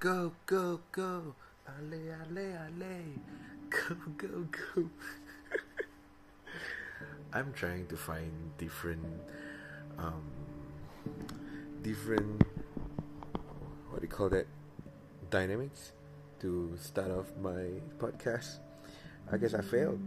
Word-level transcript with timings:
Go, 0.00 0.30
go, 0.46 0.78
go. 0.92 1.34
Ale, 1.66 2.14
ale, 2.14 2.54
ale. 2.54 3.18
Go, 3.68 3.96
go, 4.16 4.46
go. 4.46 4.88
I'm 7.32 7.52
trying 7.52 7.88
to 7.88 7.96
find 7.96 8.30
different, 8.58 9.02
um, 9.98 10.22
different, 11.82 12.44
what 13.90 14.00
do 14.00 14.02
you 14.02 14.08
call 14.08 14.28
that? 14.28 14.46
Dynamics 15.30 15.90
to 16.42 16.78
start 16.80 17.10
off 17.10 17.26
my 17.42 17.82
podcast. 17.98 18.58
I 19.32 19.36
guess 19.36 19.52
I 19.52 19.62
failed. 19.62 19.98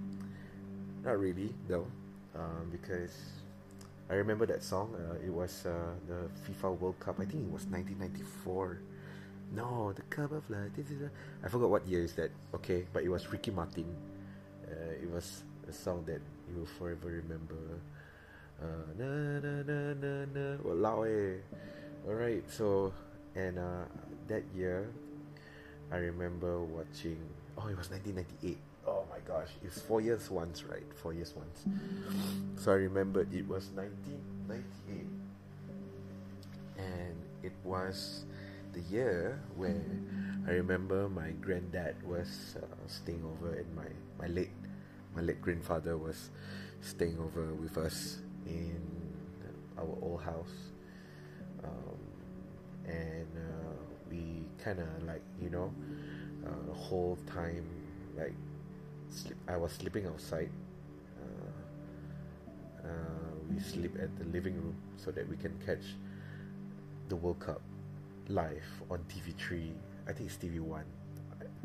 Not 1.03 1.19
really, 1.19 1.53
though, 1.67 1.87
um, 2.33 2.69
because 2.71 3.11
I 4.09 4.13
remember 4.13 4.45
that 4.45 4.63
song. 4.63 4.95
Uh, 4.95 5.15
it 5.15 5.33
was 5.33 5.65
uh, 5.65 5.95
the 6.07 6.29
FIFA 6.47 6.79
World 6.79 6.99
Cup. 7.01 7.19
I 7.19 7.25
think 7.25 7.43
it 7.43 7.51
was 7.51 7.65
1994. 7.65 8.79
No, 9.53 9.91
the 9.93 10.01
Cup 10.03 10.31
of 10.31 10.49
Life. 10.49 10.71
I 11.43 11.49
forgot 11.49 11.69
what 11.69 11.87
year 11.87 12.03
is 12.03 12.13
that. 12.13 12.31
Okay, 12.55 12.85
but 12.93 13.03
it 13.03 13.09
was 13.09 13.29
Ricky 13.31 13.51
Martin. 13.51 13.85
Uh, 14.65 14.93
it 15.01 15.11
was 15.11 15.43
a 15.67 15.73
song 15.73 16.03
that 16.05 16.21
you 16.49 16.59
will 16.59 16.65
forever 16.65 17.09
remember. 17.09 17.55
Uh, 18.61 18.87
na 18.97 19.39
na 19.43 19.63
na 19.63 19.93
na 19.93 20.25
na. 20.31 20.57
Walao 20.63 21.03
eh. 21.03 21.41
Alright, 22.07 22.49
so 22.49 22.93
and 23.35 23.59
uh, 23.59 23.83
that 24.27 24.43
year, 24.55 24.87
I 25.91 25.97
remember 25.97 26.61
watching. 26.61 27.17
Oh, 27.57 27.67
it 27.67 27.77
was 27.77 27.89
1998. 27.91 28.57
Oh 28.87 29.03
my 29.11 29.19
gosh, 29.27 29.49
it's 29.63 29.81
four 29.81 29.99
years 30.01 30.31
once, 30.31 30.63
right? 30.63 30.87
Four 30.95 31.13
years 31.13 31.33
once. 31.35 31.65
So 32.55 32.71
I 32.71 32.75
remember 32.75 33.21
it 33.21 33.47
was 33.47 33.67
1998, 33.75 35.05
and 36.77 37.15
it 37.43 37.53
was 37.63 38.23
the 38.73 38.81
year 38.81 39.39
where 39.55 39.81
I 40.47 40.51
remember 40.51 41.09
my 41.09 41.31
granddad 41.41 41.95
was 42.03 42.55
uh, 42.57 42.65
staying 42.87 43.23
over, 43.23 43.53
and 43.55 43.75
my 43.75 43.89
my 44.19 44.27
late 44.27 44.51
my 45.15 45.21
late 45.21 45.41
grandfather 45.41 45.97
was 45.97 46.29
staying 46.81 47.19
over 47.19 47.53
with 47.53 47.77
us 47.77 48.19
in 48.45 48.81
our 49.77 49.97
old 50.01 50.21
house, 50.21 50.71
um, 51.63 51.97
and 52.85 53.27
uh, 53.37 53.73
we 54.09 54.43
kind 54.63 54.79
of 54.79 54.87
like 55.05 55.21
you 55.41 55.49
know 55.49 55.71
uh, 56.45 56.67
the 56.67 56.73
whole 56.73 57.17
time 57.27 57.65
like 58.17 58.33
sleep. 59.09 59.37
I 59.47 59.57
was 59.57 59.71
sleeping 59.73 60.07
outside. 60.07 60.49
Uh, 61.21 61.51
uh, 62.83 62.89
we 63.49 63.59
sleep 63.59 63.95
at 64.01 64.17
the 64.17 64.25
living 64.25 64.55
room 64.55 64.75
so 64.97 65.11
that 65.11 65.27
we 65.29 65.35
can 65.37 65.57
catch 65.65 65.83
the 67.09 67.15
World 67.15 67.39
Cup 67.39 67.61
live 68.31 68.63
on 68.89 68.99
TV3. 69.09 69.71
I 70.07 70.13
think 70.13 70.29
it's 70.29 70.37
TV1, 70.37 70.83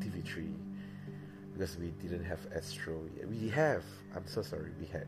TV3, 0.01 0.53
because 1.53 1.77
we 1.79 1.91
didn't 2.03 2.25
have 2.25 2.41
Astro. 2.55 3.01
We 3.29 3.49
have. 3.49 3.85
I'm 4.15 4.27
so 4.27 4.43
sorry. 4.43 4.73
We 4.81 4.87
had. 4.87 5.07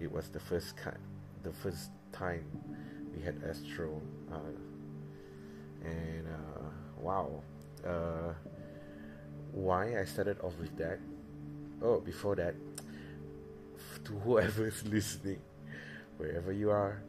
It 0.00 0.10
was 0.10 0.28
the 0.28 0.40
first 0.40 0.76
kind, 0.76 0.98
the 1.42 1.52
first 1.52 1.90
time 2.12 2.44
we 3.14 3.22
had 3.22 3.42
Astro, 3.48 4.00
uh, 4.32 4.38
and 5.84 6.26
uh, 6.26 6.70
wow. 7.00 7.42
Uh, 7.84 8.32
why 9.52 9.98
I 9.98 10.04
started 10.04 10.38
off 10.40 10.56
with 10.60 10.76
that? 10.78 10.98
Oh, 11.82 12.00
before 12.00 12.36
that, 12.36 12.54
to 14.04 14.12
whoever 14.20 14.66
is 14.66 14.84
listening, 14.86 15.40
wherever 16.16 16.52
you 16.52 16.70
are, 16.70 17.02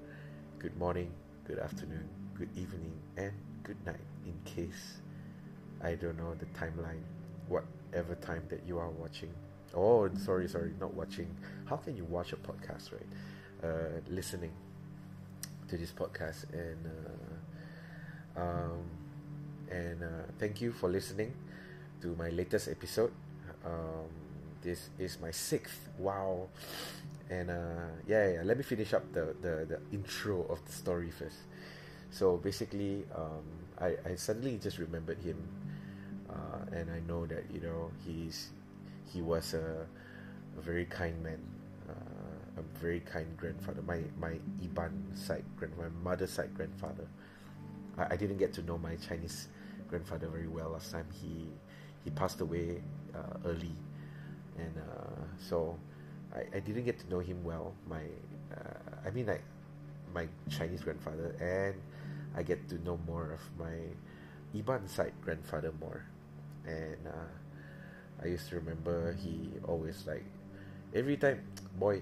good 0.57 0.75
morning, 0.77 1.11
good 1.45 1.59
afternoon, 1.59 2.07
good 2.35 2.49
evening, 2.55 2.93
and 3.17 3.33
good 3.69 3.85
night. 3.85 4.01
In 4.25 4.33
case 4.45 4.97
I 5.81 5.93
don't 5.93 6.17
know 6.17 6.33
the 6.33 6.47
timeline, 6.57 7.03
whatever 7.47 8.15
time 8.15 8.41
that 8.49 8.61
you 8.67 8.79
are 8.79 8.89
watching. 8.89 9.31
Oh, 9.75 10.09
sorry, 10.17 10.47
sorry, 10.47 10.71
not 10.79 10.95
watching. 10.95 11.29
How 11.65 11.77
can 11.77 11.95
you 11.95 12.03
watch 12.05 12.33
a 12.33 12.37
podcast, 12.37 12.91
right? 12.91 13.09
Uh, 13.63 14.01
listening 14.09 14.51
to 15.67 15.77
this 15.77 15.91
podcast, 15.91 16.45
and 16.51 16.81
uh, 18.35 18.41
um, 18.41 18.81
and 19.69 20.01
uh, 20.01 20.07
thank 20.39 20.61
you 20.61 20.71
for 20.71 20.89
listening 20.89 21.31
to 22.01 22.15
my 22.15 22.29
latest 22.29 22.69
episode. 22.69 23.11
Um, 23.63 24.09
this 24.63 24.89
is 24.97 25.19
my 25.21 25.29
sixth. 25.29 25.89
Wow. 25.99 26.47
And 27.29 27.51
uh, 27.51 27.93
yeah, 28.07 28.33
yeah, 28.33 28.41
let 28.43 28.57
me 28.57 28.63
finish 28.63 28.95
up 28.95 29.03
the, 29.13 29.35
the, 29.39 29.67
the 29.69 29.79
intro 29.93 30.47
of 30.49 30.65
the 30.65 30.71
story 30.71 31.11
first. 31.11 31.37
So 32.11 32.37
basically, 32.37 33.05
um, 33.15 33.43
I, 33.79 33.95
I 34.05 34.15
suddenly 34.15 34.57
just 34.61 34.77
remembered 34.77 35.19
him, 35.19 35.37
uh, 36.29 36.75
and 36.75 36.89
I 36.91 36.99
know 37.07 37.25
that 37.25 37.45
you 37.53 37.61
know 37.61 37.91
he's 38.05 38.49
he 39.05 39.21
was 39.21 39.53
a, 39.53 39.85
a 40.57 40.61
very 40.61 40.85
kind 40.85 41.21
man, 41.23 41.39
uh, 41.87 42.61
a 42.61 42.79
very 42.79 42.99
kind 43.01 43.27
grandfather. 43.37 43.81
My 43.83 44.01
my 44.19 44.37
Iban 44.61 44.91
side 45.15 45.43
grand 45.57 45.77
my 45.77 45.89
mother's 46.03 46.31
side 46.31 46.53
grandfather. 46.55 47.07
I, 47.97 48.13
I 48.13 48.15
didn't 48.17 48.37
get 48.37 48.53
to 48.53 48.61
know 48.63 48.77
my 48.77 48.95
Chinese 48.97 49.47
grandfather 49.89 50.27
very 50.27 50.47
well 50.47 50.69
last 50.71 50.91
time. 50.91 51.05
He 51.21 51.47
he 52.03 52.09
passed 52.11 52.41
away 52.41 52.81
uh, 53.15 53.37
early, 53.45 53.75
and 54.57 54.73
uh, 54.77 55.23
so 55.39 55.77
I, 56.33 56.57
I 56.57 56.59
didn't 56.59 56.85
get 56.85 56.99
to 56.99 57.09
know 57.09 57.19
him 57.19 57.43
well. 57.43 57.73
My 57.87 58.03
uh, 58.53 59.07
I 59.07 59.11
mean 59.11 59.27
like 59.27 59.43
my 60.13 60.27
Chinese 60.49 60.81
grandfather, 60.81 61.35
and 61.39 61.75
I 62.39 62.43
get 62.43 62.69
to 62.71 62.79
know 62.87 62.99
more 63.05 63.35
of 63.35 63.43
my 63.59 63.75
Iban 64.55 64.87
side 64.87 65.13
grandfather 65.21 65.73
more, 65.79 66.05
and 66.65 67.03
uh, 67.05 67.31
I 68.23 68.27
used 68.27 68.49
to 68.49 68.55
remember 68.55 69.13
he 69.19 69.51
always 69.67 70.07
like 70.07 70.25
every 70.95 71.17
time 71.17 71.41
boy, 71.77 72.01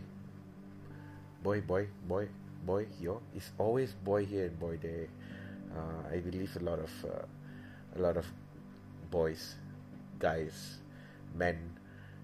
boy, 1.44 1.62
boy, 1.62 1.88
boy, 2.08 2.28
boy, 2.66 2.86
yo, 3.00 3.22
it's 3.36 3.52
always 3.58 3.94
boy 3.94 4.26
here 4.26 4.46
and 4.46 4.59
boy 4.59 4.78
there. 4.81 5.08
Uh, 5.76 6.14
I 6.14 6.18
believe 6.20 6.56
a 6.56 6.64
lot 6.64 6.80
of 6.80 6.92
uh, 7.06 7.26
a 7.96 8.00
lot 8.00 8.18
of 8.18 8.26
boys 9.12 9.56
guys, 10.20 10.80
men, 11.36 11.58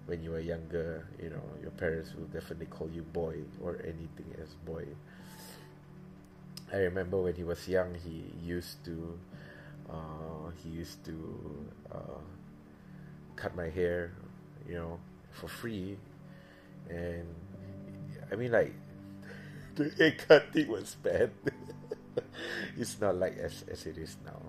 when 0.06 0.22
you 0.22 0.32
were 0.32 0.40
younger, 0.40 1.06
you 1.22 1.30
know, 1.30 1.42
your 1.62 1.72
parents 1.72 2.14
will 2.14 2.26
definitely 2.26 2.66
call 2.66 2.90
you 2.90 3.02
boy 3.02 3.36
or 3.62 3.78
anything 3.84 4.26
as 4.42 4.54
boy. 4.66 4.84
I 6.74 6.78
remember 6.90 7.18
when 7.22 7.34
he 7.36 7.44
was 7.44 7.68
young, 7.68 7.94
he 7.94 8.24
used 8.44 8.84
to, 8.86 9.18
uh, 9.90 10.50
he 10.62 10.70
used 10.70 11.04
to 11.06 11.16
uh, 11.92 12.20
cut 13.36 13.54
my 13.56 13.68
hair, 13.68 14.12
you 14.68 14.74
know, 14.74 14.98
for 15.32 15.48
free, 15.48 15.96
and 16.90 17.26
I 18.32 18.36
mean 18.36 18.52
like 18.52 18.72
the 19.76 19.90
haircut 19.98 20.52
thing 20.52 20.68
was 20.68 20.96
bad. 21.02 21.30
it's 22.76 23.00
not 23.00 23.16
like 23.16 23.36
as 23.38 23.64
as 23.70 23.86
it 23.86 23.98
is 23.98 24.16
now. 24.24 24.40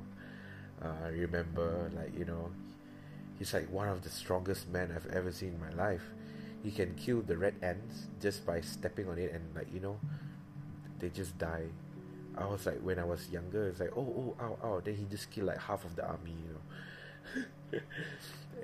Uh, 0.82 1.06
I 1.06 1.10
remember 1.10 1.92
like 1.96 2.18
you 2.18 2.26
know 2.26 2.52
He's 3.40 3.54
like 3.54 3.70
one 3.72 3.90
of 3.90 4.04
the 4.04 4.10
strongest 4.10 4.70
men 4.70 4.94
I've 4.96 5.08
ever 5.12 5.32
seen 5.32 5.56
in 5.56 5.62
my 5.62 5.72
life. 5.72 6.04
He 6.64 6.72
can 6.72 6.96
kill 6.96 7.22
the 7.22 7.38
red 7.38 7.56
ants 7.62 8.08
just 8.22 8.46
by 8.46 8.62
stepping 8.62 9.10
on 9.10 9.18
it 9.18 9.34
and 9.34 9.44
like 9.56 9.68
you 9.74 9.80
know, 9.82 10.00
they 11.00 11.10
just 11.10 11.38
die. 11.38 11.68
I 12.38 12.46
was 12.46 12.66
like 12.66 12.80
when 12.82 13.00
I 13.00 13.04
was 13.04 13.30
younger, 13.30 13.68
it's 13.68 13.80
like 13.80 13.92
oh 13.96 14.36
oh 14.40 14.44
ow 14.44 14.58
ow. 14.64 14.82
Then 14.84 14.96
he 14.96 15.06
just 15.06 15.32
killed 15.32 15.48
like 15.48 15.60
half 15.60 15.86
of 15.86 15.96
the 15.96 16.06
army, 16.06 16.36
you 16.46 16.54
know. 16.54 17.80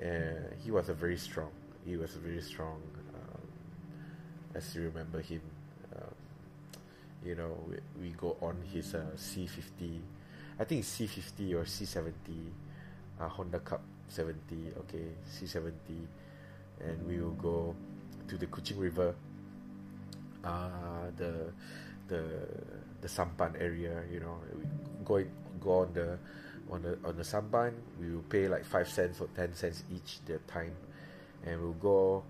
and 0.02 0.38
he 0.62 0.70
was 0.70 0.88
a 0.88 0.94
very 0.94 1.16
strong. 1.16 1.50
He 1.84 1.96
was 1.96 2.12
very 2.12 2.42
strong. 2.42 2.80
Um, 3.14 3.42
as 4.54 4.74
you 4.74 4.82
remember 4.82 5.20
him, 5.20 5.40
um, 5.96 6.14
you 7.24 7.34
know, 7.34 7.56
we, 7.68 7.76
we 8.00 8.10
go 8.10 8.36
on 8.40 8.56
his 8.72 8.94
uh, 8.94 9.04
C 9.16 9.46
fifty. 9.46 10.00
I 10.58 10.64
think 10.64 10.84
C 10.84 11.06
fifty 11.06 11.54
or 11.54 11.64
C 11.64 11.84
seventy, 11.86 12.52
uh, 13.20 13.28
Honda 13.28 13.58
Cub 13.60 13.80
70 14.12 14.76
okay 14.78 15.08
C70 15.24 15.72
and 16.80 17.06
we 17.08 17.18
will 17.18 17.32
go 17.32 17.74
to 18.28 18.36
the 18.36 18.46
Kuching 18.46 18.78
River 18.78 19.14
uh, 20.44 21.08
the 21.16 21.52
the 22.12 22.24
the 23.00 23.08
sampan 23.08 23.56
area 23.56 24.04
you 24.12 24.20
know. 24.20 24.36
We 24.52 24.68
go 25.04 25.24
go 25.56 25.88
on 25.88 25.96
the 25.96 26.20
on 26.68 26.82
the 26.84 26.98
on 27.04 27.16
the 27.16 27.24
sampan 27.24 27.72
we 27.98 28.12
will 28.12 28.26
pay 28.28 28.48
like 28.48 28.64
5 28.64 28.88
cents 28.88 29.20
or 29.20 29.28
10 29.34 29.54
cents 29.54 29.84
each 29.88 30.20
the 30.26 30.38
time. 30.46 30.76
And 31.44 31.60
we'll 31.60 31.80
go 31.80 32.22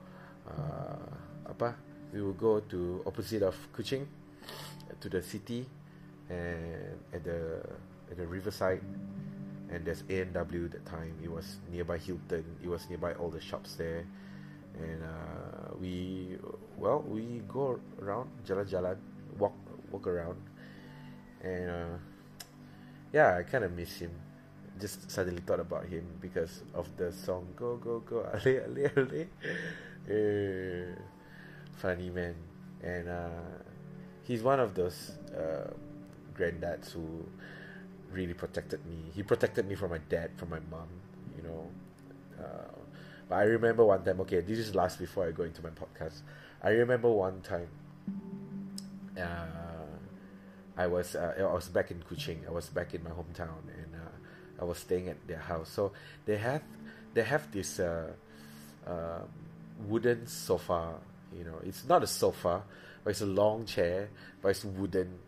uh, 0.46 1.50
apa? 1.50 1.74
We 2.12 2.22
will 2.22 2.36
go 2.36 2.60
to 2.60 3.02
opposite 3.06 3.42
of 3.42 3.56
Kuching 3.72 4.06
to 5.00 5.08
the 5.08 5.22
city 5.22 5.66
and 6.28 6.98
at 7.12 7.24
the 7.24 7.60
at 8.10 8.16
the 8.16 8.26
riverside. 8.26 8.82
And 9.72 9.84
there's 9.88 10.04
A&W 10.04 10.68
that 10.68 10.84
time. 10.84 11.16
It 11.24 11.32
was 11.32 11.56
nearby 11.72 11.96
Hilton. 11.96 12.44
It 12.60 12.68
was 12.68 12.84
nearby 12.90 13.14
all 13.16 13.30
the 13.32 13.40
shops 13.40 13.76
there. 13.76 14.04
And 14.76 15.00
uh, 15.00 15.72
we 15.80 16.36
well 16.76 17.04
we 17.04 17.40
go 17.48 17.80
around 18.00 18.28
jalan-jalan 18.44 18.96
walk 19.38 19.56
walk 19.92 20.06
around 20.06 20.40
and 21.42 21.70
uh, 21.70 21.96
yeah 23.12 23.36
I 23.36 23.42
kind 23.42 23.64
of 23.64 23.72
miss 23.72 23.98
him 23.98 24.10
just 24.80 25.10
suddenly 25.10 25.40
thought 25.42 25.60
about 25.60 25.84
him 25.86 26.04
because 26.20 26.62
of 26.74 26.88
the 26.96 27.12
song 27.12 27.46
"Go 27.56 27.76
Go 27.76 28.00
Go 28.00 28.26
Ale 28.34 28.64
Ale 28.66 28.90
Ale." 28.96 29.26
Uh, 30.02 31.00
funny 31.76 32.10
man, 32.10 32.34
and 32.82 33.08
uh, 33.08 33.28
he's 34.24 34.42
one 34.42 34.58
of 34.58 34.74
those 34.74 35.12
uh, 35.36 35.70
granddads 36.34 36.90
who 36.92 37.24
really 38.10 38.34
protected 38.34 38.84
me. 38.86 39.10
He 39.14 39.22
protected 39.22 39.68
me 39.68 39.74
from 39.74 39.90
my 39.90 40.00
dad, 40.08 40.30
from 40.36 40.50
my 40.50 40.60
mom, 40.70 40.88
you 41.36 41.42
know. 41.42 41.68
Uh, 42.40 42.74
but 43.28 43.36
I 43.36 43.42
remember 43.42 43.84
one 43.84 44.02
time. 44.04 44.20
Okay, 44.22 44.40
this 44.40 44.58
is 44.58 44.74
last 44.74 44.98
before 44.98 45.26
I 45.28 45.30
go 45.30 45.44
into 45.44 45.62
my 45.62 45.70
podcast. 45.70 46.22
I 46.62 46.70
remember 46.70 47.08
one 47.10 47.40
time. 47.42 47.68
Uh, 49.16 49.71
I 50.76 50.86
was 50.86 51.14
uh, 51.14 51.34
I 51.38 51.52
was 51.52 51.68
back 51.68 51.90
in 51.90 52.02
Kuching. 52.02 52.46
I 52.46 52.50
was 52.50 52.68
back 52.68 52.94
in 52.94 53.02
my 53.04 53.10
hometown, 53.10 53.60
and 53.68 53.94
uh, 53.94 54.60
I 54.60 54.64
was 54.64 54.78
staying 54.78 55.08
at 55.08 55.16
their 55.26 55.38
house. 55.38 55.68
So 55.68 55.92
they 56.24 56.38
have 56.38 56.62
they 57.14 57.22
have 57.22 57.50
this 57.52 57.78
uh, 57.78 58.12
uh, 58.86 59.20
wooden 59.86 60.26
sofa. 60.26 60.94
You 61.36 61.44
know, 61.44 61.58
it's 61.62 61.84
not 61.84 62.02
a 62.02 62.06
sofa, 62.06 62.62
but 63.04 63.10
it's 63.10 63.20
a 63.20 63.26
long 63.26 63.66
chair, 63.66 64.08
but 64.40 64.50
it's 64.50 64.64
wooden. 64.64 65.18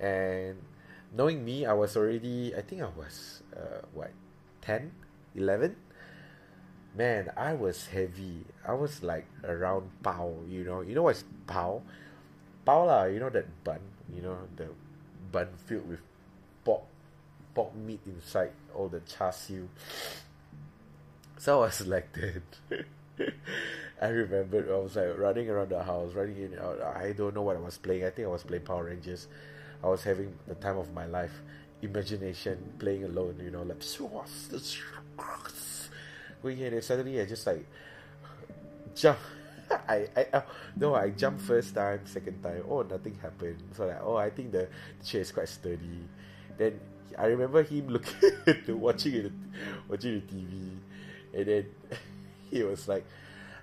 And 0.00 0.58
knowing 1.14 1.44
me, 1.44 1.64
I 1.66 1.72
was 1.74 1.96
already 1.96 2.54
I 2.56 2.62
think 2.62 2.82
I 2.82 2.90
was 2.96 3.42
uh, 3.56 3.86
what 3.94 4.10
10, 4.62 4.90
11? 5.34 5.76
Man, 6.94 7.30
I 7.36 7.54
was 7.54 7.86
heavy. 7.86 8.44
I 8.66 8.74
was 8.74 9.02
like 9.02 9.26
around 9.44 9.90
pao. 10.02 10.34
You 10.48 10.64
know, 10.64 10.80
you 10.82 10.94
know 10.94 11.02
what's 11.02 11.24
pao? 11.46 11.82
Pao 12.64 12.84
lah. 12.84 13.04
You 13.04 13.18
know 13.18 13.30
that 13.30 13.46
bun 13.64 13.80
you 14.14 14.22
know 14.22 14.36
the 14.56 14.68
bun 15.30 15.48
filled 15.66 15.88
with 15.88 16.00
pork 16.64 16.82
pork 17.54 17.74
meat 17.74 18.00
inside 18.06 18.52
all 18.74 18.88
the 18.88 19.00
char 19.00 19.32
siu. 19.32 19.68
So 21.38 21.58
I 21.58 21.66
was 21.66 21.84
like 21.88 22.12
that. 22.12 22.84
I 24.00 24.06
remember 24.06 24.64
I 24.72 24.78
was 24.78 24.94
like 24.94 25.18
running 25.18 25.50
around 25.50 25.70
the 25.70 25.82
house 25.82 26.14
running 26.14 26.36
in 26.36 26.56
out. 26.56 26.80
I 26.80 27.12
don't 27.12 27.34
know 27.34 27.42
what 27.42 27.56
I 27.56 27.58
was 27.58 27.78
playing. 27.78 28.04
I 28.04 28.10
think 28.10 28.28
I 28.28 28.30
was 28.30 28.44
playing 28.44 28.62
Power 28.62 28.84
Rangers. 28.84 29.26
I 29.82 29.88
was 29.88 30.04
having 30.04 30.32
the 30.46 30.54
time 30.54 30.78
of 30.78 30.94
my 30.94 31.06
life 31.06 31.32
imagination 31.82 32.56
playing 32.78 33.04
alone 33.04 33.38
you 33.42 33.50
know 33.50 33.62
like 33.62 33.82
going 36.42 36.56
here 36.56 36.72
and 36.72 36.84
suddenly 36.84 37.20
I 37.20 37.24
just 37.24 37.46
like 37.46 37.66
jump 38.94 39.18
I, 39.88 40.08
I 40.16 40.26
uh, 40.32 40.42
no, 40.76 40.94
I 40.94 41.10
jumped 41.10 41.42
first 41.42 41.74
time, 41.74 42.00
second 42.04 42.42
time. 42.42 42.62
Oh, 42.68 42.82
nothing 42.82 43.16
happened. 43.20 43.62
So 43.76 43.86
like, 43.86 44.00
oh, 44.02 44.16
I 44.16 44.30
think 44.30 44.52
the, 44.52 44.68
the 44.68 45.04
chair 45.04 45.20
is 45.20 45.32
quite 45.32 45.48
sturdy. 45.48 46.04
Then 46.56 46.78
I 47.18 47.26
remember 47.26 47.62
him 47.62 47.88
looking, 47.88 48.32
watching 48.80 49.14
it, 49.14 49.32
watching 49.88 50.20
the 50.20 50.24
TV, 50.26 50.52
and 51.34 51.46
then 51.46 51.64
he 52.50 52.62
was 52.62 52.88
like, 52.88 53.04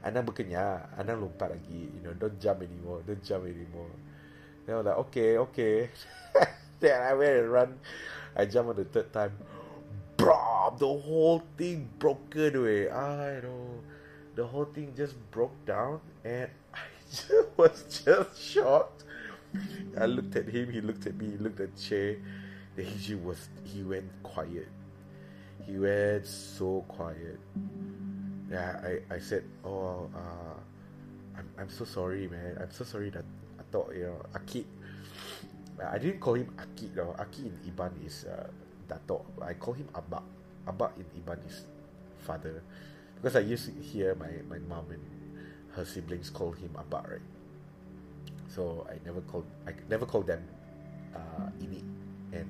"Anak 0.05 0.25
berkenya, 0.25 0.85
anak 0.97 1.17
lompat 1.19 1.53
lagi. 1.53 1.89
You 1.89 2.01
know, 2.03 2.13
don't 2.17 2.37
jump 2.39 2.61
anymore, 2.63 3.01
don't 3.05 3.23
jump 3.23 3.45
anymore." 3.45 3.91
Then 4.65 4.75
I 4.75 4.77
was 4.79 4.85
like, 4.87 4.99
"Okay, 5.09 5.29
okay." 5.37 5.75
then 6.79 6.95
I 7.01 7.13
went 7.13 7.35
and 7.45 7.49
run. 7.51 7.69
I 8.35 8.45
jumped 8.45 8.69
on 8.73 8.77
the 8.77 8.87
third 8.87 9.11
time. 9.13 9.33
Bro, 10.17 10.75
the 10.77 10.87
whole 10.87 11.43
thing 11.57 11.87
broken 11.97 12.55
away. 12.55 12.91
I 12.91 13.39
know 13.41 13.79
the 14.39 14.47
whole 14.47 14.63
thing 14.63 14.93
just 14.95 15.19
broke 15.31 15.51
down 15.65 15.99
and 16.23 16.47
I 16.73 16.79
just 17.11 17.29
was 17.57 17.83
just 18.05 18.39
shocked. 18.39 19.03
I 19.99 20.05
looked 20.05 20.33
at 20.37 20.47
him, 20.47 20.71
he 20.71 20.79
looked 20.79 21.05
at 21.07 21.15
me, 21.19 21.31
he 21.31 21.37
looked 21.37 21.59
at 21.59 21.75
the 21.75 21.81
chair. 21.81 22.15
Then 22.77 22.85
he 22.85 23.15
was 23.15 23.49
he 23.65 23.83
went 23.83 24.07
quiet. 24.23 24.71
He 25.67 25.75
went 25.77 26.25
so 26.25 26.85
quiet. 26.87 27.35
Yeah, 28.49 28.79
I, 28.79 29.15
I 29.15 29.19
said, 29.19 29.43
Oh, 29.65 30.07
uh, 30.15 30.55
I'm 31.35 31.49
I'm 31.59 31.69
so 31.69 31.83
sorry 31.83 32.29
man. 32.29 32.59
I'm 32.61 32.71
so 32.71 32.85
sorry 32.85 33.09
that 33.09 33.25
I 33.59 33.63
thought, 33.75 33.91
you 33.93 34.07
know, 34.07 34.23
Akid 34.39 34.63
I 35.83 35.97
didn't 35.97 36.21
call 36.21 36.35
him 36.35 36.47
Akid 36.55 36.95
though. 36.95 37.11
Akid 37.19 37.43
in 37.51 37.59
Iban 37.67 37.91
is 38.07 38.23
uh, 38.23 38.47
Dato. 38.87 39.25
I 39.41 39.55
call 39.55 39.73
him 39.73 39.89
Abba. 39.93 40.23
Abba 40.65 40.91
in 40.95 41.03
Iban 41.19 41.43
is 41.45 41.65
father 42.23 42.63
because 43.21 43.35
I 43.35 43.41
used 43.41 43.65
to 43.67 43.73
hear 43.83 44.15
my, 44.15 44.31
my 44.49 44.59
mom 44.67 44.85
and 44.91 45.03
her 45.75 45.85
siblings 45.85 46.29
call 46.29 46.51
him 46.53 46.71
Abba, 46.77 47.03
right? 47.09 47.27
So 48.47 48.87
I 48.89 48.95
never 49.05 49.21
called 49.21 49.45
I 49.67 49.73
never 49.89 50.05
called 50.05 50.27
them 50.27 50.41
uh, 51.13 51.51
Ini 51.61 51.83
and 52.33 52.49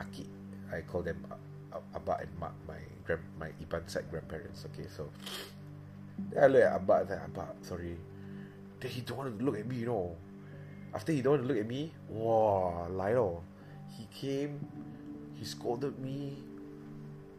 Aki. 0.00 0.26
I 0.72 0.80
call 0.82 1.02
them 1.02 1.24
uh, 1.30 1.78
Abba 1.94 2.18
and 2.26 2.30
Ma, 2.38 2.50
my 2.66 2.82
grand 3.06 3.22
my 3.38 3.48
Iban 3.62 3.88
side 3.88 4.10
grandparents. 4.10 4.66
Okay, 4.72 4.88
so 4.90 5.08
I 6.38 6.46
look 6.48 6.62
at 6.62 6.72
Abba 6.74 7.06
and 7.08 7.20
Abba, 7.30 7.46
sorry. 7.62 7.96
Then 8.80 8.90
he 8.90 9.00
don't 9.00 9.18
want 9.18 9.38
to 9.38 9.44
look 9.44 9.58
at 9.58 9.66
me, 9.66 9.76
you 9.76 9.86
know. 9.86 10.16
After 10.94 11.12
he 11.12 11.22
don't 11.22 11.38
want 11.38 11.42
to 11.44 11.48
look 11.48 11.60
at 11.60 11.68
me, 11.68 11.92
wow, 12.08 12.88
Lilo, 12.90 13.42
he 13.96 14.06
came, 14.12 14.60
he 15.36 15.44
scolded 15.44 15.98
me. 15.98 16.36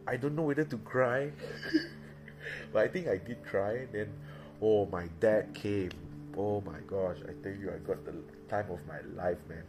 I 0.06 0.16
don't 0.16 0.34
know 0.34 0.42
whether 0.42 0.64
to 0.64 0.78
cry. 0.78 1.30
but 2.72 2.84
I 2.84 2.88
think 2.88 3.08
I 3.08 3.16
did 3.16 3.44
try. 3.44 3.86
Then, 3.92 4.12
oh, 4.60 4.86
my 4.86 5.08
dad 5.20 5.54
came. 5.54 5.90
Oh 6.36 6.60
my 6.60 6.78
gosh, 6.86 7.16
I 7.24 7.32
tell 7.42 7.52
you, 7.52 7.72
I 7.74 7.78
got 7.78 8.04
the 8.04 8.14
time 8.48 8.70
of 8.70 8.78
my 8.86 9.00
life, 9.16 9.38
man. 9.48 9.64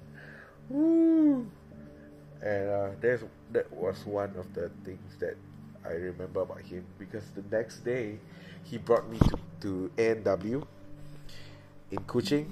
Woo! 0.69 1.47
And 2.41 2.69
uh, 2.69 2.89
there's 3.01 3.21
that 3.51 3.71
was 3.73 4.05
one 4.05 4.35
of 4.37 4.53
the 4.53 4.71
things 4.85 5.17
that 5.19 5.35
I 5.85 5.91
remember 5.91 6.41
about 6.41 6.61
him 6.61 6.85
because 6.97 7.23
the 7.35 7.43
next 7.55 7.79
day 7.79 8.19
he 8.63 8.77
brought 8.77 9.09
me 9.09 9.17
to, 9.17 9.39
to 9.61 9.91
A&W 9.97 10.65
in 11.91 11.97
Kuching 11.99 12.47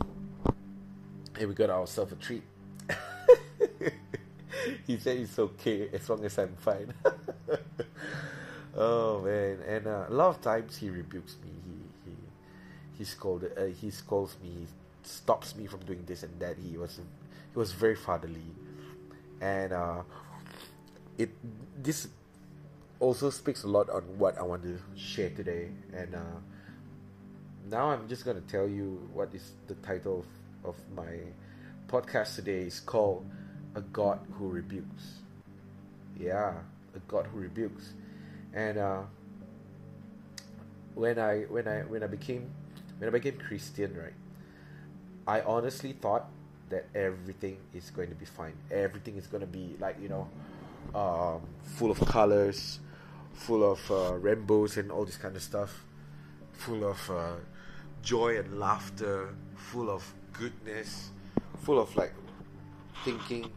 and 1.40 1.48
we 1.48 1.54
got 1.54 1.70
ourselves 1.70 2.12
a 2.12 2.16
treat. 2.16 2.44
he 4.88 4.98
said 4.98 5.18
it's 5.18 5.38
okay 5.38 5.90
as 5.94 6.10
long 6.10 6.26
as 6.26 6.38
I'm 6.38 6.56
fine. 6.56 6.94
Oh 8.78 9.22
man, 9.22 9.58
and 9.68 9.88
uh, 9.88 10.06
a 10.08 10.14
lot 10.14 10.30
of 10.30 10.42
times 10.42 10.78
he 10.78 10.92
rebukes 10.92 11.36
me. 11.44 11.50
He 11.66 12.12
he 12.12 12.18
he 13.00 13.04
scolded. 13.04 13.58
Uh, 13.58 13.66
he 13.66 13.90
scolds 13.90 14.38
me. 14.44 14.50
He 14.50 14.68
stops 15.02 15.56
me 15.56 15.66
from 15.66 15.80
doing 15.80 16.04
this 16.06 16.22
and 16.22 16.40
that. 16.40 16.58
He 16.58 16.78
was 16.78 16.98
he 16.98 17.58
was 17.58 17.72
very 17.72 17.96
fatherly, 17.96 18.54
and 19.42 19.74
uh, 19.74 20.04
it 21.18 21.32
this 21.82 22.08
also 23.00 23.32
speaks 23.32 23.64
a 23.64 23.68
lot 23.68 23.90
on 23.90 24.04
what 24.20 24.38
I 24.38 24.44
want 24.44 24.62
to 24.62 24.78
share 24.96 25.32
today. 25.32 25.70
And 25.92 26.14
uh, 26.14 26.38
now 27.72 27.90
I'm 27.90 28.08
just 28.08 28.26
gonna 28.26 28.42
tell 28.42 28.68
you 28.68 29.10
what 29.12 29.34
is 29.34 29.54
the 29.66 29.74
title 29.76 30.24
of, 30.64 30.70
of 30.70 30.76
my 30.96 31.18
podcast 31.88 32.36
today. 32.36 32.62
is 32.70 32.80
called 32.80 33.26
"A 33.74 33.82
God 33.82 34.20
Who 34.38 34.50
Rebukes." 34.50 35.18
Yeah, 36.20 36.54
a 36.96 37.00
God 37.08 37.26
who 37.34 37.40
rebukes 37.40 37.94
and 38.54 38.78
uh, 38.78 39.02
when 40.96 41.20
I 41.20 41.42
when 41.42 41.68
I 41.68 41.82
when 41.82 42.04
I 42.04 42.08
became 42.08 42.50
when 42.98 43.10
I 43.10 43.12
became 43.12 43.38
Christian, 43.38 43.96
right, 43.96 44.14
I 45.28 45.42
honestly 45.42 45.94
thought 45.94 46.28
that 46.70 46.88
everything 46.96 47.58
is 47.74 47.90
going 47.90 48.10
to 48.10 48.16
be 48.16 48.26
fine. 48.26 48.54
Everything 48.72 49.16
is 49.18 49.28
going 49.28 49.42
to 49.42 49.48
be 49.48 49.76
like 49.80 49.98
you 50.02 50.10
know, 50.10 50.28
um, 50.96 51.42
full 51.64 51.92
of 51.92 52.00
colors, 52.00 52.80
full 53.34 53.70
of 53.70 53.80
uh, 53.92 54.16
rainbows 54.16 54.78
and 54.78 54.92
all 54.92 55.06
this 55.06 55.18
kind 55.18 55.36
of 55.36 55.44
stuff, 55.44 55.86
full 56.54 56.84
of 56.84 57.10
uh, 57.10 57.36
joy 58.02 58.38
and 58.38 58.60
laughter, 58.60 59.36
full 59.56 59.90
of 59.90 60.14
goodness, 60.34 61.12
full 61.60 61.80
of 61.80 61.96
like 61.96 62.14
thinking 63.04 63.52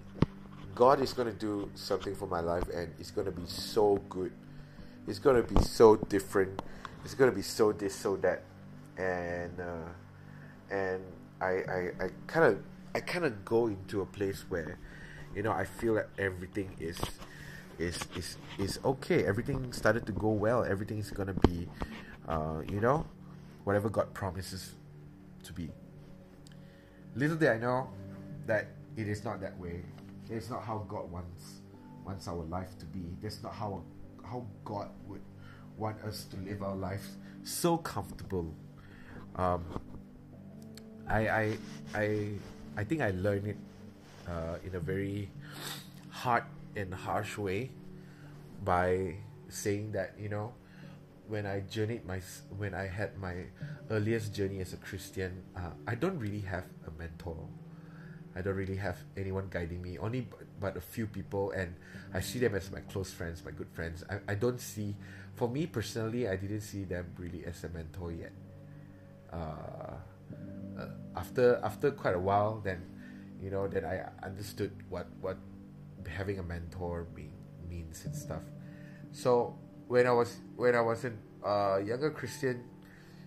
God 0.74 1.00
is 1.00 1.12
going 1.12 1.28
to 1.28 1.34
do 1.34 1.70
something 1.74 2.14
for 2.14 2.26
my 2.26 2.40
life 2.40 2.64
and 2.72 2.92
it's 2.98 3.10
going 3.10 3.26
to 3.26 3.32
be 3.32 3.46
so 3.46 3.96
good 4.08 4.32
it's 5.10 5.18
gonna 5.18 5.42
be 5.42 5.60
so 5.62 5.96
different. 5.96 6.62
It's 7.04 7.14
gonna 7.14 7.32
be 7.32 7.42
so 7.42 7.72
this, 7.72 7.94
so 7.94 8.16
that, 8.18 8.44
and 8.96 9.58
uh, 9.60 10.72
and 10.72 11.02
I 11.40 11.90
I 11.98 12.10
kind 12.28 12.46
of 12.46 12.62
I 12.94 13.00
kind 13.00 13.24
of 13.24 13.44
go 13.44 13.66
into 13.66 14.02
a 14.02 14.06
place 14.06 14.44
where, 14.48 14.78
you 15.34 15.42
know, 15.42 15.50
I 15.50 15.64
feel 15.64 15.94
that 15.94 16.10
everything 16.16 16.76
is 16.78 17.00
is 17.76 17.98
is 18.14 18.36
is 18.58 18.78
okay. 18.84 19.26
Everything 19.26 19.72
started 19.72 20.06
to 20.06 20.12
go 20.12 20.28
well. 20.30 20.62
Everything's 20.64 21.10
gonna 21.10 21.34
be, 21.34 21.68
uh, 22.28 22.62
you 22.70 22.80
know, 22.80 23.04
whatever 23.64 23.88
God 23.88 24.14
promises 24.14 24.74
to 25.42 25.52
be. 25.52 25.70
Little 27.16 27.36
did 27.36 27.48
I 27.48 27.58
know 27.58 27.90
that 28.46 28.68
it 28.96 29.08
is 29.08 29.24
not 29.24 29.40
that 29.40 29.58
way. 29.58 29.82
It's 30.30 30.50
not 30.50 30.62
how 30.62 30.86
God 30.88 31.10
wants 31.10 31.62
wants 32.04 32.28
our 32.28 32.44
life 32.44 32.78
to 32.78 32.86
be. 32.86 33.02
That's 33.20 33.42
not 33.42 33.52
how 33.52 33.82
how 34.30 34.46
God 34.64 34.88
would 35.08 35.22
want 35.76 36.02
us 36.04 36.24
to 36.24 36.36
live 36.36 36.62
our 36.62 36.76
lives 36.76 37.16
so 37.42 37.76
comfortable. 37.76 38.54
Um, 39.36 39.64
I, 41.08 41.28
I, 41.28 41.58
I, 41.94 42.28
I 42.76 42.84
think 42.84 43.00
I 43.00 43.10
learned 43.10 43.46
it 43.48 43.56
uh, 44.28 44.56
in 44.64 44.74
a 44.74 44.80
very 44.80 45.30
hard 46.10 46.44
and 46.76 46.94
harsh 46.94 47.36
way 47.36 47.70
by 48.64 49.14
saying 49.48 49.92
that 49.92 50.14
you 50.18 50.28
know 50.28 50.52
when 51.26 51.46
I 51.46 51.60
journeyed 51.60 52.06
my 52.06 52.20
when 52.56 52.74
I 52.74 52.86
had 52.86 53.18
my 53.18 53.34
earliest 53.90 54.34
journey 54.34 54.60
as 54.60 54.72
a 54.72 54.76
Christian, 54.76 55.42
uh, 55.56 55.70
I 55.86 55.94
don't 55.94 56.18
really 56.18 56.40
have 56.40 56.64
a 56.86 56.90
mentor. 56.98 57.36
I 58.36 58.42
don't 58.42 58.54
really 58.54 58.76
have 58.76 58.98
anyone 59.16 59.48
guiding 59.50 59.82
me. 59.82 59.98
Only 59.98 60.28
but, 60.60 60.76
a 60.76 60.80
few 60.80 61.06
people, 61.06 61.50
and 61.50 61.74
I 62.14 62.20
see 62.20 62.38
them 62.38 62.54
as 62.54 62.70
my 62.70 62.80
close 62.80 63.12
friends, 63.12 63.42
my 63.44 63.50
good 63.50 63.68
friends. 63.72 64.04
I, 64.08 64.32
I 64.32 64.34
don't 64.34 64.60
see, 64.60 64.94
for 65.34 65.48
me 65.48 65.66
personally, 65.66 66.28
I 66.28 66.36
didn't 66.36 66.60
see 66.60 66.84
them 66.84 67.06
really 67.18 67.44
as 67.44 67.64
a 67.64 67.68
mentor 67.68 68.12
yet. 68.12 68.32
Uh, 69.32 69.96
uh, 70.78 70.86
after 71.16 71.60
after 71.62 71.90
quite 71.90 72.14
a 72.14 72.18
while, 72.18 72.60
then 72.62 72.82
you 73.42 73.50
know, 73.50 73.66
then 73.66 73.84
I 73.84 74.06
understood 74.24 74.70
what 74.88 75.06
what 75.20 75.38
having 76.06 76.38
a 76.38 76.42
mentor 76.42 77.06
mean, 77.14 77.32
means 77.68 78.04
and 78.04 78.14
stuff. 78.14 78.42
So 79.12 79.58
when 79.88 80.06
I 80.06 80.12
was 80.12 80.38
when 80.56 80.74
I 80.74 80.80
was 80.80 81.04
a 81.04 81.12
uh, 81.46 81.78
younger 81.78 82.10
Christian, 82.10 82.64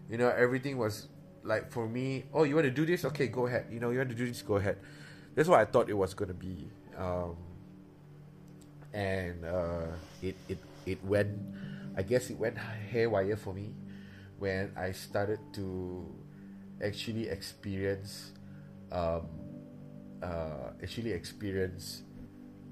you 0.09 0.17
know, 0.17 0.29
everything 0.29 0.77
was 0.77 1.07
like 1.43 1.71
for 1.71 1.87
me. 1.87 2.25
Oh, 2.33 2.43
you 2.43 2.55
want 2.55 2.65
to 2.65 2.71
do 2.71 2.85
this? 2.85 3.05
Okay, 3.05 3.27
go 3.27 3.47
ahead. 3.47 3.67
You 3.71 3.79
know, 3.79 3.91
you 3.91 3.97
want 3.99 4.09
to 4.09 4.15
do 4.15 4.27
this? 4.27 4.41
Go 4.41 4.55
ahead. 4.55 4.77
That's 5.35 5.49
what 5.49 5.59
I 5.59 5.65
thought 5.65 5.89
it 5.89 5.97
was 5.97 6.13
gonna 6.13 6.33
be. 6.33 6.69
Um, 6.97 7.35
and 8.93 9.45
uh, 9.45 9.87
it 10.21 10.35
it 10.47 10.59
it 10.85 11.03
went. 11.03 11.33
I 11.95 12.01
guess 12.01 12.29
it 12.29 12.37
went 12.37 12.57
haywire 12.57 13.37
for 13.37 13.53
me 13.53 13.73
when 14.39 14.71
I 14.75 14.91
started 14.91 15.39
to 15.53 16.05
actually 16.81 17.29
experience 17.29 18.33
um, 18.91 19.29
uh, 20.21 20.73
actually 20.81 21.11
experience 21.11 22.01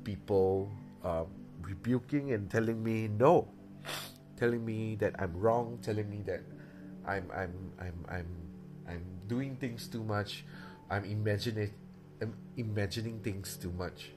people 0.04 0.72
um, 1.04 1.28
rebuking 1.62 2.34
and 2.34 2.50
telling 2.50 2.82
me 2.84 3.08
no, 3.08 3.48
telling 4.38 4.66
me 4.66 4.96
that 4.96 5.16
I'm 5.20 5.34
wrong, 5.38 5.80
telling 5.82 6.10
me 6.10 6.22
that 6.26 6.42
I'm 7.06 7.30
I'm 7.34 7.54
I'm 7.80 7.98
I'm 8.10 8.41
I'm 8.88 9.04
doing 9.28 9.56
things 9.58 9.88
too 9.88 10.04
much, 10.04 10.46
I'm 10.90 11.06
imagining 11.06 11.72
I'm 12.22 12.34
imagining 12.58 13.20
things 13.22 13.58
too 13.58 13.72
much. 13.74 14.12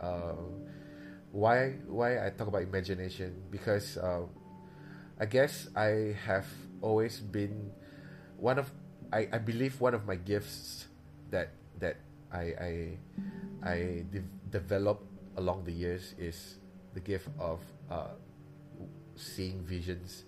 Uh, 0.00 0.38
why 1.32 1.80
why 1.86 2.24
I 2.24 2.30
talk 2.30 2.48
about 2.48 2.62
imagination? 2.62 3.34
Because 3.50 3.98
uh, 3.98 4.24
I 5.18 5.26
guess 5.26 5.68
I 5.76 6.14
have 6.26 6.46
always 6.80 7.20
been 7.20 7.70
one 8.38 8.58
of 8.58 8.70
I, 9.12 9.28
I 9.32 9.38
believe 9.38 9.80
one 9.80 9.94
of 9.94 10.06
my 10.06 10.16
gifts 10.16 10.86
that 11.30 11.50
that 11.80 11.96
I 12.32 12.44
I 12.58 12.72
I 13.62 13.76
de- 14.10 14.28
developed 14.50 15.06
along 15.36 15.64
the 15.64 15.72
years 15.72 16.14
is 16.18 16.58
the 16.94 17.00
gift 17.00 17.28
of 17.38 17.60
uh, 17.90 18.14
seeing 19.16 19.62
visions 19.64 20.24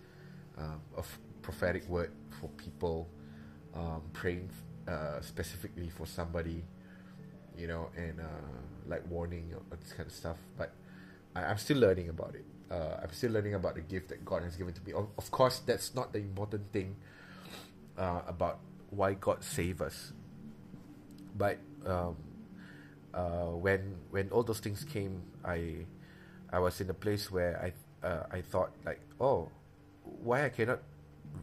um, 0.59 0.81
of 0.97 1.07
prophetic 1.43 1.89
word 1.89 2.11
for 2.41 2.49
people, 2.57 3.09
um, 3.75 4.03
praying 4.13 4.51
uh, 4.89 5.21
specifically 5.21 5.89
for 5.89 6.07
somebody, 6.07 6.63
you 7.57 7.67
know, 7.67 7.89
and 7.97 8.21
uh, 8.21 8.59
like 8.87 9.09
warning 9.11 9.53
or 9.55 9.77
this 9.77 9.93
kind 9.93 10.07
of 10.07 10.13
stuff. 10.15 10.37
But 10.57 10.73
I, 11.35 11.51
am 11.51 11.59
still 11.59 11.79
learning 11.79 12.09
about 12.09 12.35
it. 12.35 12.45
Uh, 12.71 13.01
I'm 13.03 13.13
still 13.13 13.33
learning 13.33 13.55
about 13.55 13.75
the 13.75 13.81
gift 13.83 14.09
that 14.09 14.25
God 14.25 14.43
has 14.43 14.57
given 14.57 14.75
to 14.75 14.83
me. 14.85 14.93
Of, 14.93 15.09
of 15.19 15.31
course, 15.31 15.61
that's 15.61 15.95
not 15.95 16.13
the 16.13 16.19
important 16.19 16.73
thing 16.73 16.97
uh, 17.99 18.23
about 18.27 18.59
why 18.91 19.15
God 19.15 19.45
saved 19.45 19.83
us. 19.83 20.13
But 21.37 21.59
um, 21.87 22.17
uh, 23.15 23.55
when 23.55 23.97
when 24.11 24.31
all 24.31 24.43
those 24.43 24.61
things 24.61 24.85
came, 24.85 25.23
I 25.45 25.87
I 26.53 26.59
was 26.59 26.81
in 26.81 26.91
a 26.91 26.95
place 26.95 27.31
where 27.31 27.59
I 27.63 28.07
uh, 28.07 28.27
I 28.31 28.41
thought 28.41 28.73
like, 28.85 29.01
oh, 29.21 29.49
why 30.03 30.45
I 30.45 30.49
cannot 30.49 30.81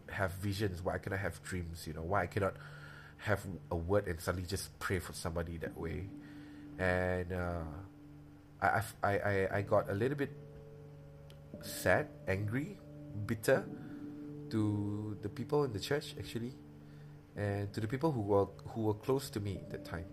have 0.09 0.33
visions? 0.33 0.83
Why 0.83 0.95
I 0.95 0.97
cannot 0.97 1.19
have 1.19 1.41
dreams? 1.43 1.85
You 1.87 1.93
know, 1.93 2.03
why 2.03 2.23
I 2.23 2.27
cannot 2.27 2.55
have 3.17 3.41
a 3.71 3.75
word 3.75 4.07
and 4.07 4.19
suddenly 4.21 4.47
just 4.47 4.77
pray 4.79 4.99
for 4.99 5.13
somebody 5.13 5.57
that 5.57 5.77
way? 5.77 6.09
And 6.79 7.31
uh, 7.33 7.63
I, 8.61 8.81
I 9.03 9.11
I 9.11 9.47
I 9.57 9.61
got 9.61 9.89
a 9.89 9.93
little 9.93 10.17
bit 10.17 10.31
sad, 11.61 12.07
angry, 12.27 12.77
bitter 13.25 13.65
to 14.49 15.17
the 15.21 15.29
people 15.29 15.63
in 15.63 15.73
the 15.73 15.79
church 15.79 16.15
actually, 16.19 16.53
and 17.35 17.71
to 17.73 17.81
the 17.81 17.87
people 17.87 18.11
who 18.11 18.21
were 18.21 18.47
who 18.73 18.81
were 18.83 18.93
close 18.93 19.29
to 19.31 19.39
me 19.39 19.57
at 19.57 19.69
that 19.71 19.85
time 19.85 20.05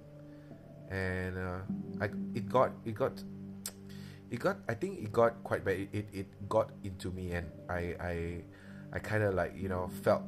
and 0.90 1.38
uh, 1.38 1.60
I 2.00 2.06
it 2.34 2.48
got 2.48 2.72
it 2.84 2.94
got 2.94 3.12
it 4.30 4.38
got 4.40 4.56
I 4.68 4.74
think 4.74 5.00
it 5.02 5.12
got 5.12 5.42
quite 5.44 5.64
bad. 5.64 5.78
It 5.80 5.88
it, 5.92 6.06
it 6.12 6.48
got 6.48 6.70
into 6.82 7.10
me, 7.10 7.32
and 7.32 7.46
I 7.68 7.94
I 8.00 8.14
I 8.94 8.98
kind 8.98 9.22
of 9.22 9.34
like 9.34 9.52
you 9.56 9.68
know 9.68 9.90
felt 10.02 10.22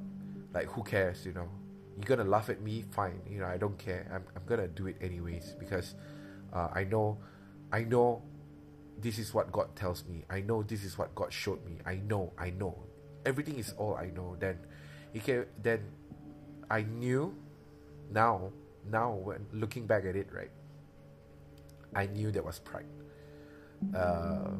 like 0.52 0.66
who 0.66 0.82
cares, 0.82 1.24
you 1.24 1.32
know. 1.32 1.48
You're 1.96 2.16
gonna 2.16 2.28
laugh 2.28 2.50
at 2.50 2.60
me, 2.60 2.84
fine. 2.90 3.20
You 3.28 3.40
know, 3.40 3.46
I 3.46 3.56
don't 3.56 3.78
care. 3.78 4.06
I'm, 4.12 4.24
I'm 4.36 4.42
gonna 4.44 4.68
do 4.68 4.86
it 4.86 4.96
anyways 5.00 5.54
because 5.58 5.94
uh, 6.52 6.68
I 6.74 6.84
know, 6.84 7.18
I 7.72 7.84
know, 7.84 8.22
this 9.00 9.18
is 9.18 9.32
what 9.32 9.50
God 9.50 9.74
tells 9.74 10.04
me. 10.04 10.24
I 10.28 10.40
know 10.40 10.62
this 10.62 10.84
is 10.84 10.98
what 10.98 11.14
God 11.14 11.32
showed 11.32 11.64
me. 11.64 11.78
I 11.86 11.96
know, 11.96 12.32
I 12.38 12.50
know. 12.50 12.76
Everything 13.24 13.58
is 13.58 13.72
all 13.78 13.94
I 13.94 14.10
know. 14.10 14.36
Then, 14.38 14.58
he 15.12 15.20
came. 15.20 15.46
Then, 15.62 15.84
I 16.70 16.82
knew. 16.82 17.34
Now 18.10 18.52
now 18.90 19.12
when 19.12 19.46
looking 19.52 19.86
back 19.86 20.04
at 20.04 20.16
it, 20.16 20.28
right, 20.32 20.50
I 21.94 22.06
knew 22.06 22.30
there 22.30 22.42
was 22.42 22.58
pride. 22.58 22.86
Uh, 23.94 24.50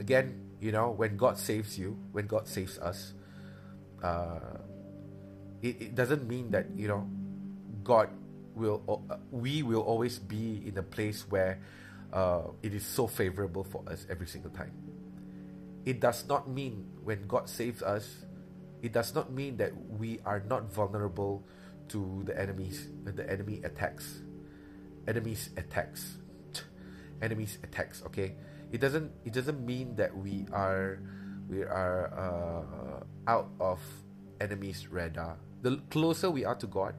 again, 0.00 0.40
you 0.60 0.72
know, 0.72 0.90
when 0.90 1.16
God 1.16 1.38
saves 1.38 1.78
you, 1.78 1.98
when 2.12 2.26
God 2.26 2.48
saves 2.48 2.78
us, 2.78 3.14
uh, 4.02 4.58
it, 5.62 5.80
it 5.80 5.94
doesn't 5.94 6.26
mean 6.28 6.50
that 6.50 6.66
you 6.76 6.88
know, 6.88 7.08
God 7.84 8.10
will 8.54 8.82
uh, 9.10 9.16
we 9.30 9.62
will 9.62 9.80
always 9.80 10.18
be 10.18 10.62
in 10.66 10.76
a 10.76 10.82
place 10.82 11.24
where 11.28 11.60
uh, 12.12 12.42
it 12.62 12.74
is 12.74 12.84
so 12.84 13.06
favorable 13.06 13.64
for 13.64 13.82
us 13.88 14.06
every 14.10 14.26
single 14.26 14.50
time. 14.50 14.72
It 15.84 16.00
does 16.00 16.26
not 16.28 16.48
mean 16.48 16.86
when 17.02 17.26
God 17.26 17.48
saves 17.48 17.82
us, 17.82 18.24
it 18.82 18.92
does 18.92 19.14
not 19.14 19.32
mean 19.32 19.56
that 19.56 19.72
we 19.98 20.20
are 20.26 20.42
not 20.46 20.72
vulnerable 20.72 21.42
to 21.88 22.22
the 22.26 22.38
enemies 22.38 22.88
the 23.04 23.28
enemy 23.30 23.60
attacks. 23.64 24.22
Enemies 25.06 25.50
attacks. 25.56 26.18
Enemies 27.20 27.58
attacks 27.62 28.02
okay? 28.06 28.34
It 28.72 28.80
doesn't 28.80 29.12
it 29.24 29.32
doesn't 29.32 29.64
mean 29.64 29.96
that 29.96 30.16
we 30.16 30.46
are 30.52 30.98
we 31.52 31.62
are 31.62 32.08
uh, 32.16 33.30
out 33.30 33.48
of 33.60 33.78
enemies 34.40 34.88
radar. 34.90 35.36
The 35.62 35.80
closer 35.90 36.30
we 36.30 36.44
are 36.44 36.56
to 36.56 36.66
god 36.66 36.94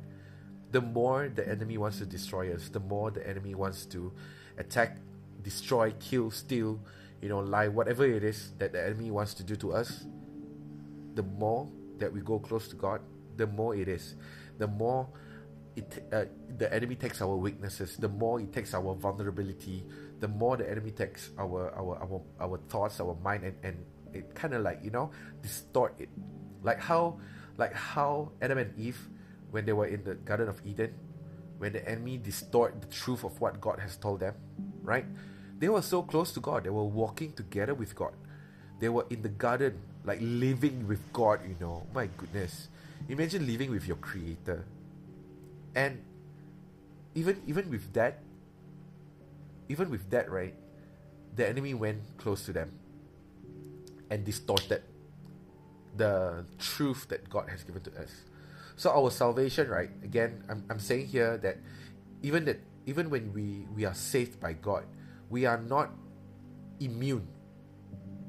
the 0.71 0.81
more 0.81 1.29
the 1.29 1.47
enemy 1.47 1.77
wants 1.77 1.99
to 1.99 2.05
destroy 2.05 2.53
us 2.53 2.69
the 2.69 2.79
more 2.79 3.11
the 3.11 3.27
enemy 3.27 3.53
wants 3.53 3.85
to 3.85 4.11
attack 4.57 4.97
destroy 5.43 5.93
kill 5.99 6.31
steal 6.31 6.79
you 7.21 7.29
know 7.29 7.39
lie 7.39 7.67
whatever 7.67 8.05
it 8.05 8.23
is 8.23 8.53
that 8.57 8.73
the 8.73 8.83
enemy 8.83 9.11
wants 9.11 9.33
to 9.33 9.43
do 9.43 9.55
to 9.55 9.73
us. 9.73 10.05
The 11.15 11.23
more 11.23 11.69
that 11.99 12.11
we 12.11 12.21
go 12.21 12.39
close 12.39 12.67
to 12.69 12.75
god 12.75 13.01
the 13.37 13.47
more 13.47 13.75
it 13.75 13.87
is. 13.87 14.15
The 14.57 14.67
more 14.67 15.09
it, 15.75 16.07
uh, 16.13 16.25
the 16.57 16.71
enemy 16.71 16.95
takes 16.95 17.21
our 17.21 17.35
weaknesses, 17.35 17.97
the 17.97 18.09
more 18.09 18.39
it 18.39 18.53
takes 18.53 18.73
our 18.73 18.93
vulnerability, 18.93 19.83
the 20.19 20.27
more 20.27 20.55
the 20.57 20.69
enemy 20.69 20.91
takes 20.91 21.31
our 21.37 21.71
our 21.73 21.97
our, 21.97 22.21
our 22.39 22.57
thoughts, 22.69 22.99
our 22.99 23.17
mind, 23.23 23.43
and, 23.43 23.55
and 23.63 23.77
it 24.15 24.35
kind 24.35 24.53
of 24.53 24.61
like 24.61 24.79
you 24.83 24.91
know 24.91 25.11
distort 25.41 25.95
it, 25.99 26.09
like 26.63 26.79
how 26.79 27.19
like 27.57 27.73
how 27.73 28.31
Adam 28.41 28.57
and 28.57 28.77
Eve, 28.77 29.09
when 29.51 29.65
they 29.65 29.73
were 29.73 29.87
in 29.87 30.03
the 30.03 30.15
Garden 30.15 30.49
of 30.49 30.61
Eden, 30.65 30.93
when 31.57 31.73
the 31.73 31.87
enemy 31.87 32.17
distort 32.17 32.81
the 32.81 32.87
truth 32.87 33.23
of 33.23 33.39
what 33.41 33.61
God 33.61 33.79
has 33.79 33.97
told 33.97 34.19
them, 34.19 34.35
right? 34.81 35.05
They 35.59 35.69
were 35.69 35.81
so 35.81 36.01
close 36.01 36.31
to 36.33 36.39
God. 36.39 36.63
They 36.65 36.69
were 36.69 36.83
walking 36.83 37.33
together 37.33 37.73
with 37.73 37.95
God. 37.95 38.13
They 38.79 38.89
were 38.89 39.05
in 39.09 39.21
the 39.21 39.29
garden, 39.29 39.79
like 40.03 40.19
living 40.21 40.87
with 40.87 40.99
God. 41.13 41.39
You 41.47 41.55
know, 41.59 41.87
my 41.93 42.07
goodness 42.17 42.67
Imagine 43.09 43.45
living 43.45 43.71
with 43.71 43.87
your 43.87 43.97
creator. 43.97 44.65
And 45.75 45.99
even 47.15 47.41
even 47.47 47.69
with 47.69 47.91
that, 47.93 48.19
even 49.67 49.89
with 49.89 50.09
that, 50.11 50.31
right, 50.31 50.55
the 51.35 51.47
enemy 51.47 51.73
went 51.73 51.99
close 52.17 52.45
to 52.45 52.53
them 52.53 52.71
and 54.13 54.21
distorted 54.21 54.85
the 55.97 56.45
truth 56.61 57.09
that 57.09 57.25
God 57.33 57.49
has 57.49 57.65
given 57.65 57.81
to 57.81 57.91
us. 57.97 58.13
So 58.77 58.93
our 58.93 59.09
salvation, 59.09 59.69
right? 59.69 59.89
Again, 60.03 60.45
I'm, 60.47 60.63
I'm 60.69 60.77
saying 60.77 61.07
here 61.07 61.37
that 61.41 61.57
even 62.21 62.45
that 62.45 62.61
even 62.85 63.09
when 63.09 63.33
we, 63.33 63.65
we 63.73 63.85
are 63.85 63.93
saved 63.97 64.39
by 64.39 64.53
God, 64.53 64.85
we 65.29 65.45
are 65.45 65.57
not 65.57 65.89
immune 66.79 67.27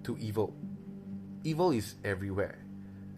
to 0.05 0.17
evil. 0.17 0.57
Evil 1.45 1.71
is 1.73 1.97
everywhere. 2.05 2.65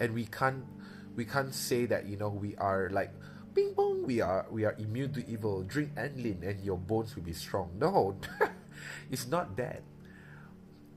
And 0.01 0.13
we 0.13 0.27
can't 0.27 0.67
we 1.15 1.25
can't 1.25 1.55
say 1.55 1.87
that 1.87 2.07
you 2.07 2.19
know 2.19 2.29
we 2.29 2.55
are 2.57 2.91
like 2.91 3.09
ping 3.55 3.73
pong 3.73 4.05
we 4.05 4.21
are 4.21 4.45
we 4.53 4.67
are 4.69 4.77
immune 4.77 5.09
to 5.15 5.25
evil 5.25 5.65
drink 5.65 5.89
and 5.97 6.13
Anlene 6.13 6.45
and 6.45 6.61
your 6.61 6.77
bones 6.77 7.17
will 7.17 7.25
be 7.25 7.33
strong 7.33 7.73
no 7.81 8.21
it's 9.11 9.27
not 9.27 9.57
that 9.57 9.81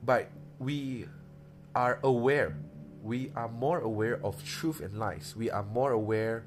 but 0.04 0.28
we 0.58 1.08
are 1.80 1.98
aware. 2.02 2.56
We 3.02 3.32
are 3.34 3.48
more 3.48 3.80
aware 3.80 4.20
of 4.22 4.44
truth 4.44 4.80
and 4.80 4.98
lies. 4.98 5.34
We 5.34 5.50
are 5.50 5.64
more 5.64 5.92
aware 5.92 6.44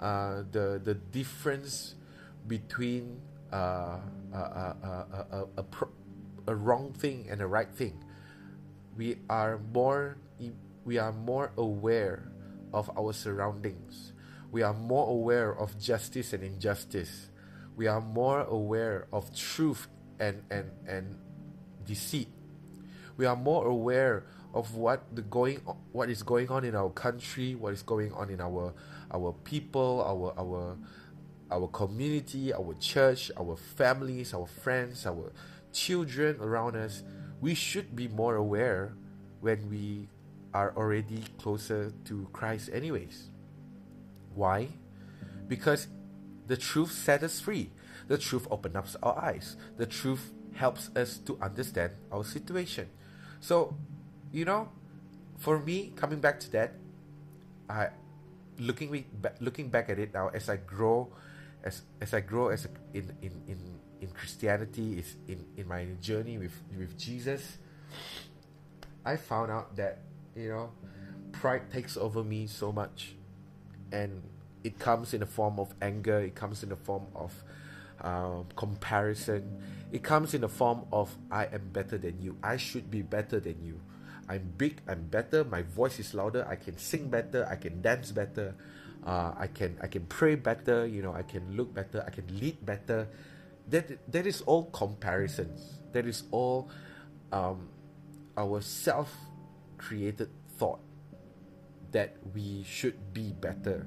uh, 0.00 0.48
the 0.50 0.80
the 0.82 0.94
difference 0.94 1.94
between 2.48 3.20
uh, 3.52 4.00
uh, 4.32 4.36
uh, 4.36 4.38
uh 4.40 4.88
a, 4.88 5.36
a, 5.36 5.46
a, 5.60 5.62
a, 5.62 5.64
a, 6.48 6.54
wrong 6.56 6.96
thing 6.96 7.28
and 7.30 7.42
a 7.42 7.46
right 7.46 7.68
thing. 7.68 8.02
We 8.96 9.20
are 9.28 9.60
more 9.74 10.16
we 10.88 10.96
are 10.96 11.12
more 11.12 11.52
aware 11.56 12.32
of 12.72 12.88
our 12.96 13.12
surroundings. 13.12 14.16
We 14.50 14.62
are 14.64 14.74
more 14.74 15.06
aware 15.08 15.52
of 15.52 15.78
justice 15.78 16.32
and 16.32 16.42
injustice. 16.42 17.28
We 17.76 17.86
are 17.88 18.00
more 18.00 18.40
aware 18.40 19.06
of 19.12 19.36
truth 19.36 19.88
and 20.18 20.40
and 20.48 20.72
and 20.88 21.20
deceit. 21.84 22.32
We 23.20 23.28
are 23.28 23.36
more 23.36 23.68
aware 23.68 24.24
of 24.54 24.74
what 24.74 25.02
the 25.14 25.22
going 25.22 25.56
what 25.92 26.10
is 26.10 26.22
going 26.22 26.48
on 26.50 26.64
in 26.64 26.74
our 26.74 26.90
country, 26.90 27.54
what 27.54 27.72
is 27.72 27.82
going 27.82 28.12
on 28.12 28.30
in 28.30 28.40
our 28.40 28.72
our 29.12 29.32
people, 29.44 30.02
our 30.06 30.34
our 30.38 30.76
our 31.50 31.68
community, 31.68 32.52
our 32.52 32.74
church, 32.80 33.30
our 33.38 33.56
families, 33.56 34.34
our 34.34 34.46
friends, 34.46 35.06
our 35.06 35.32
children 35.72 36.36
around 36.40 36.76
us. 36.76 37.02
We 37.40 37.54
should 37.54 37.96
be 37.96 38.08
more 38.08 38.36
aware 38.36 38.94
when 39.40 39.68
we 39.68 40.08
are 40.54 40.72
already 40.76 41.24
closer 41.38 41.92
to 42.04 42.28
Christ 42.32 42.70
anyways. 42.72 43.30
Why? 44.34 44.68
Because 45.48 45.88
the 46.46 46.56
truth 46.56 46.92
set 46.92 47.22
us 47.22 47.40
free. 47.40 47.70
The 48.08 48.18
truth 48.18 48.46
opens 48.50 48.76
up 48.76 48.86
our 49.02 49.18
eyes. 49.24 49.56
The 49.76 49.86
truth 49.86 50.32
helps 50.54 50.90
us 50.94 51.18
to 51.18 51.38
understand 51.40 51.92
our 52.10 52.24
situation. 52.24 52.88
So, 53.40 53.76
you 54.32 54.44
know, 54.44 54.68
for 55.38 55.58
me, 55.58 55.92
coming 55.94 56.20
back 56.20 56.40
to 56.40 56.50
that, 56.52 56.72
I 57.68 57.88
looking 58.58 59.04
looking 59.40 59.68
back 59.68 59.90
at 59.90 59.98
it 59.98 60.14
now 60.14 60.28
as 60.28 60.48
I 60.48 60.56
grow, 60.56 61.12
as 61.62 61.82
as 62.00 62.14
I 62.14 62.20
grow 62.20 62.48
as 62.48 62.64
a, 62.64 62.68
in 62.96 63.12
in 63.22 63.32
in 63.46 63.58
in 64.00 64.08
Christianity, 64.10 64.98
is 64.98 65.14
in 65.28 65.44
in 65.56 65.68
my 65.68 65.86
journey 66.00 66.38
with 66.38 66.56
with 66.76 66.98
Jesus. 66.98 67.58
I 69.04 69.16
found 69.16 69.50
out 69.50 69.76
that 69.76 69.98
you 70.34 70.48
know, 70.48 70.70
pride 71.32 71.70
takes 71.70 71.96
over 71.96 72.24
me 72.24 72.46
so 72.46 72.72
much, 72.72 73.14
and 73.92 74.22
it 74.64 74.78
comes 74.78 75.12
in 75.12 75.20
the 75.20 75.26
form 75.26 75.58
of 75.58 75.74
anger. 75.82 76.20
It 76.20 76.34
comes 76.34 76.62
in 76.62 76.70
the 76.70 76.76
form 76.76 77.06
of 77.14 77.32
um, 78.00 78.46
comparison. 78.56 79.60
It 79.92 80.02
comes 80.02 80.34
in 80.34 80.40
the 80.40 80.48
form 80.48 80.86
of 80.92 81.14
I 81.30 81.46
am 81.46 81.68
better 81.72 81.98
than 81.98 82.20
you. 82.22 82.36
I 82.42 82.56
should 82.56 82.90
be 82.90 83.02
better 83.02 83.40
than 83.40 83.62
you. 83.64 83.80
I'm 84.28 84.52
big. 84.56 84.80
I'm 84.88 85.04
better. 85.04 85.44
My 85.44 85.62
voice 85.62 85.98
is 85.98 86.14
louder. 86.14 86.46
I 86.48 86.56
can 86.56 86.78
sing 86.78 87.08
better. 87.08 87.46
I 87.50 87.56
can 87.56 87.82
dance 87.82 88.12
better. 88.12 88.54
Uh, 89.04 89.34
I 89.36 89.48
can 89.48 89.78
I 89.82 89.88
can 89.88 90.06
pray 90.06 90.36
better. 90.36 90.86
You 90.86 91.02
know 91.02 91.12
I 91.12 91.22
can 91.22 91.56
look 91.56 91.74
better. 91.74 92.04
I 92.06 92.10
can 92.10 92.26
lead 92.38 92.64
better. 92.64 93.08
That 93.68 93.98
that 94.12 94.26
is 94.26 94.42
all 94.42 94.66
comparisons. 94.70 95.80
That 95.92 96.06
is 96.06 96.24
all 96.30 96.70
um, 97.32 97.68
our 98.36 98.60
self-created 98.60 100.30
thought 100.56 100.80
that 101.90 102.16
we 102.34 102.64
should 102.64 103.12
be 103.12 103.32
better. 103.32 103.86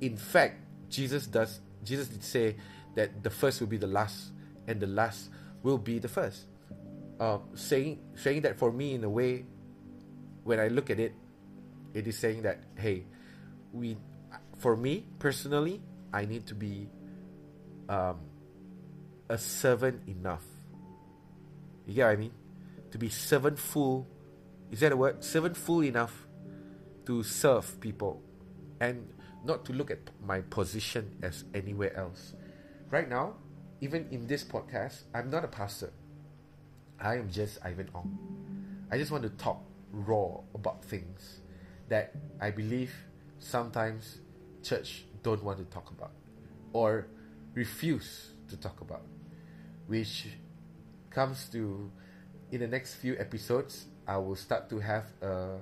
In 0.00 0.16
fact, 0.16 0.60
Jesus 0.90 1.26
does. 1.26 1.60
Jesus 1.84 2.08
did 2.08 2.24
say 2.24 2.56
that 2.94 3.22
the 3.22 3.30
first 3.30 3.60
will 3.60 3.68
be 3.68 3.76
the 3.78 3.86
last 3.86 4.32
and 4.66 4.80
the 4.80 4.86
last 4.86 5.30
will 5.62 5.78
be 5.78 5.98
the 5.98 6.08
first. 6.08 6.46
Uh, 7.20 7.38
saying 7.54 8.00
saying 8.14 8.42
that 8.42 8.58
for 8.58 8.72
me 8.72 8.94
in 8.94 9.04
a 9.04 9.08
way, 9.08 9.46
when 10.42 10.58
I 10.58 10.68
look 10.68 10.90
at 10.90 10.98
it, 10.98 11.14
it 11.94 12.06
is 12.06 12.18
saying 12.18 12.42
that 12.42 12.58
hey, 12.76 13.06
we, 13.72 13.96
for 14.58 14.76
me 14.76 15.06
personally, 15.18 15.80
I 16.12 16.24
need 16.24 16.46
to 16.48 16.54
be 16.54 16.88
um, 17.88 18.18
a 19.28 19.38
servant 19.38 20.02
enough. 20.08 20.44
You 21.86 21.94
get 21.94 22.06
what 22.06 22.12
I 22.12 22.16
mean? 22.16 22.32
To 22.90 22.98
be 22.98 23.08
servantful, 23.08 24.06
is 24.70 24.80
that 24.80 24.92
a 24.92 24.96
word? 24.96 25.22
Servantful 25.22 25.82
enough 25.82 26.26
to 27.06 27.22
serve 27.22 27.80
people, 27.80 28.22
and 28.80 29.06
not 29.44 29.64
to 29.66 29.72
look 29.72 29.90
at 29.90 30.10
my 30.24 30.40
position 30.40 31.14
as 31.22 31.44
anywhere 31.54 31.94
else 31.96 32.34
right 32.94 33.08
now, 33.08 33.34
even 33.80 34.06
in 34.10 34.26
this 34.26 34.44
podcast, 34.44 35.02
I'm 35.12 35.28
not 35.28 35.44
a 35.44 35.48
pastor. 35.48 35.92
I 37.04 37.16
am 37.16 37.30
just 37.30 37.58
Ivan 37.62 37.90
Ong. 37.94 38.18
I 38.90 38.96
just 38.96 39.10
want 39.12 39.24
to 39.24 39.28
talk 39.28 39.60
raw 39.92 40.40
about 40.54 40.82
things 40.82 41.40
that 41.90 42.14
I 42.40 42.50
believe 42.50 42.92
sometimes 43.38 44.20
church 44.62 45.04
don't 45.22 45.44
want 45.44 45.58
to 45.58 45.64
talk 45.64 45.90
about 45.90 46.12
or 46.72 47.06
refuse 47.52 48.32
to 48.48 48.56
talk 48.56 48.80
about, 48.80 49.02
which 49.86 50.28
comes 51.10 51.46
to 51.50 51.90
in 52.50 52.60
the 52.60 52.66
next 52.66 52.94
few 52.94 53.18
episodes. 53.18 53.84
I 54.08 54.16
will 54.16 54.36
start 54.36 54.70
to 54.70 54.80
have 54.80 55.04
a, 55.20 55.58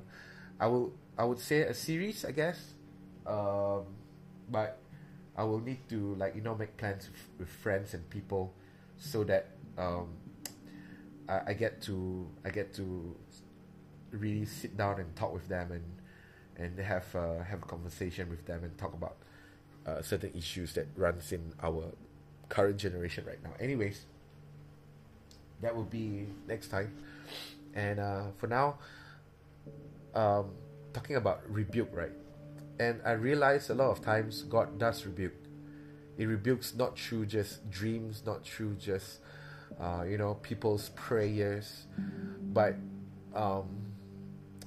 I 0.60 0.68
will 0.68 0.92
I 1.18 1.24
would 1.24 1.40
say 1.40 1.62
a 1.62 1.74
series, 1.74 2.24
I 2.24 2.30
guess, 2.30 2.74
um, 3.26 3.82
but 4.48 4.78
I 5.36 5.42
will 5.42 5.60
need 5.60 5.88
to 5.88 6.14
like 6.14 6.36
you 6.36 6.40
know 6.40 6.54
make 6.54 6.76
plans 6.76 7.10
with, 7.10 7.40
with 7.40 7.48
friends 7.48 7.94
and 7.94 8.08
people 8.10 8.54
so 8.96 9.24
that 9.24 9.48
um, 9.76 10.21
I, 11.28 11.40
I 11.48 11.52
get 11.54 11.80
to 11.82 12.26
I 12.44 12.50
get 12.50 12.74
to 12.74 13.16
really 14.10 14.44
sit 14.46 14.76
down 14.76 15.00
and 15.00 15.14
talk 15.16 15.32
with 15.32 15.48
them 15.48 15.72
and 15.72 15.84
and 16.56 16.78
have 16.78 17.14
uh, 17.14 17.42
have 17.42 17.62
a 17.62 17.66
conversation 17.66 18.28
with 18.30 18.46
them 18.46 18.64
and 18.64 18.76
talk 18.78 18.92
about 18.94 19.16
uh, 19.86 20.02
certain 20.02 20.32
issues 20.36 20.74
that 20.74 20.86
runs 20.96 21.32
in 21.32 21.52
our 21.62 21.84
current 22.48 22.76
generation 22.76 23.24
right 23.26 23.42
now. 23.42 23.50
Anyways, 23.58 24.04
that 25.60 25.74
will 25.74 25.84
be 25.84 26.26
next 26.46 26.68
time. 26.68 26.92
And 27.74 27.98
uh, 27.98 28.24
for 28.36 28.46
now, 28.46 28.76
um, 30.14 30.50
talking 30.92 31.16
about 31.16 31.40
rebuke, 31.48 31.88
right? 31.92 32.12
And 32.78 33.00
I 33.04 33.12
realize 33.12 33.70
a 33.70 33.74
lot 33.74 33.90
of 33.90 34.02
times 34.02 34.42
God 34.42 34.78
does 34.78 35.06
rebuke. 35.06 35.34
He 36.16 36.26
rebukes 36.26 36.74
not 36.74 36.98
through 36.98 37.26
just 37.26 37.70
dreams, 37.70 38.22
not 38.26 38.44
through 38.44 38.74
just 38.74 39.20
uh, 39.82 40.04
you 40.04 40.16
know 40.16 40.34
people's 40.34 40.90
prayers, 40.90 41.86
but 42.54 42.76
um, 43.34 43.66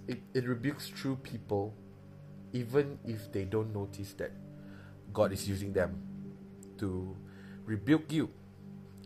it, 0.08 0.20
it 0.34 0.46
rebukes 0.46 0.90
true 0.90 1.16
people, 1.24 1.74
even 2.52 3.00
if 3.06 3.32
they 3.32 3.46
don't 3.46 3.74
notice 3.74 4.14
that 4.14 4.32
God 5.14 5.32
is 5.32 5.48
using 5.48 5.72
them 5.72 5.96
to 6.80 7.16
rebuke 7.64 8.12
you. 8.12 8.30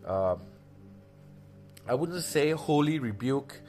Um, 0.05 0.41
I 1.87 1.93
wouldn't 1.93 2.23
say 2.23 2.51
holy 2.51 2.97
rebuke 2.97 3.61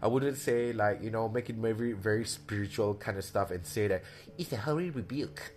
I 0.00 0.06
wouldn't 0.06 0.36
say 0.36 0.72
like 0.72 1.02
you 1.02 1.10
know 1.10 1.28
make 1.28 1.50
it 1.50 1.56
very 1.56 1.92
very 1.92 2.24
spiritual 2.24 2.94
kind 2.94 3.18
of 3.18 3.24
stuff 3.24 3.50
and 3.50 3.66
say 3.66 3.88
that 3.88 4.02
it's 4.36 4.52
a 4.52 4.56
holy 4.56 4.90
rebuke. 4.90 5.54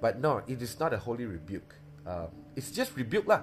but 0.00 0.20
no, 0.20 0.42
it 0.46 0.62
is 0.62 0.78
not 0.80 0.94
a 0.94 0.98
holy 0.98 1.26
rebuke. 1.26 1.74
Um, 2.06 2.28
it's 2.54 2.70
just 2.70 2.96
rebuke 2.96 3.26
lah. 3.26 3.42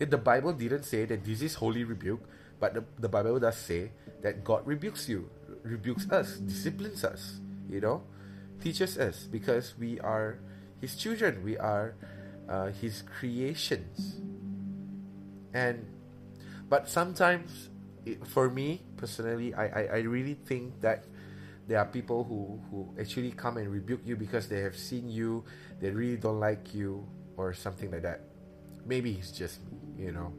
If 0.00 0.08
the 0.08 0.18
Bible 0.18 0.52
didn't 0.54 0.84
say 0.84 1.04
that 1.04 1.24
this 1.24 1.42
is 1.42 1.54
holy 1.54 1.84
rebuke, 1.84 2.24
but 2.58 2.74
the, 2.74 2.84
the 2.98 3.08
Bible 3.08 3.38
does 3.38 3.56
say 3.56 3.92
that 4.22 4.42
God 4.42 4.66
rebukes 4.66 5.08
you, 5.08 5.28
rebukes 5.62 6.10
us, 6.10 6.38
disciplines 6.38 7.04
us, 7.04 7.40
you 7.68 7.80
know, 7.80 8.02
teaches 8.62 8.96
us 8.96 9.28
because 9.30 9.74
we 9.78 10.00
are 10.00 10.38
His 10.80 10.96
children, 10.96 11.44
we 11.44 11.58
are 11.58 11.94
uh, 12.48 12.72
His 12.72 13.02
creations, 13.02 14.16
and 15.52 15.84
but 16.70 16.88
sometimes 16.88 17.68
for 18.24 18.48
me 18.48 18.80
personally, 18.96 19.52
I, 19.54 19.66
I, 19.66 19.82
I 19.84 19.98
really 20.08 20.34
think 20.34 20.80
that 20.80 21.04
there 21.68 21.78
are 21.78 21.84
people 21.84 22.24
who, 22.24 22.58
who 22.70 23.00
actually 23.00 23.32
come 23.32 23.58
and 23.58 23.68
rebuke 23.68 24.00
you 24.04 24.16
because 24.16 24.48
they 24.48 24.60
have 24.60 24.76
seen 24.76 25.10
you, 25.10 25.44
they 25.80 25.90
really 25.90 26.16
don't 26.16 26.40
like 26.40 26.74
you, 26.74 27.06
or 27.36 27.52
something 27.54 27.90
like 27.90 28.02
that. 28.02 28.29
Maybe 28.86 29.12
it's 29.12 29.30
just 29.30 29.60
you 29.98 30.12
know. 30.12 30.32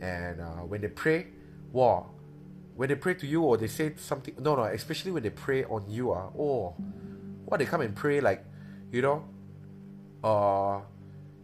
And 0.00 0.40
uh, 0.40 0.62
when 0.62 0.80
they 0.80 0.88
pray, 0.88 1.26
wow, 1.72 2.10
when 2.76 2.88
they 2.88 2.94
pray 2.94 3.14
to 3.14 3.26
you 3.26 3.42
or 3.42 3.56
they 3.56 3.66
say 3.66 3.94
something, 3.96 4.34
no, 4.38 4.54
no, 4.54 4.62
especially 4.64 5.10
when 5.10 5.24
they 5.24 5.30
pray 5.30 5.64
on 5.64 5.90
you, 5.90 6.12
uh, 6.12 6.30
oh, 6.38 6.76
what 7.44 7.58
they 7.58 7.66
come 7.66 7.80
and 7.80 7.96
pray 7.96 8.20
like, 8.20 8.44
you 8.92 9.02
know, 9.02 9.24
uh, 10.22 10.80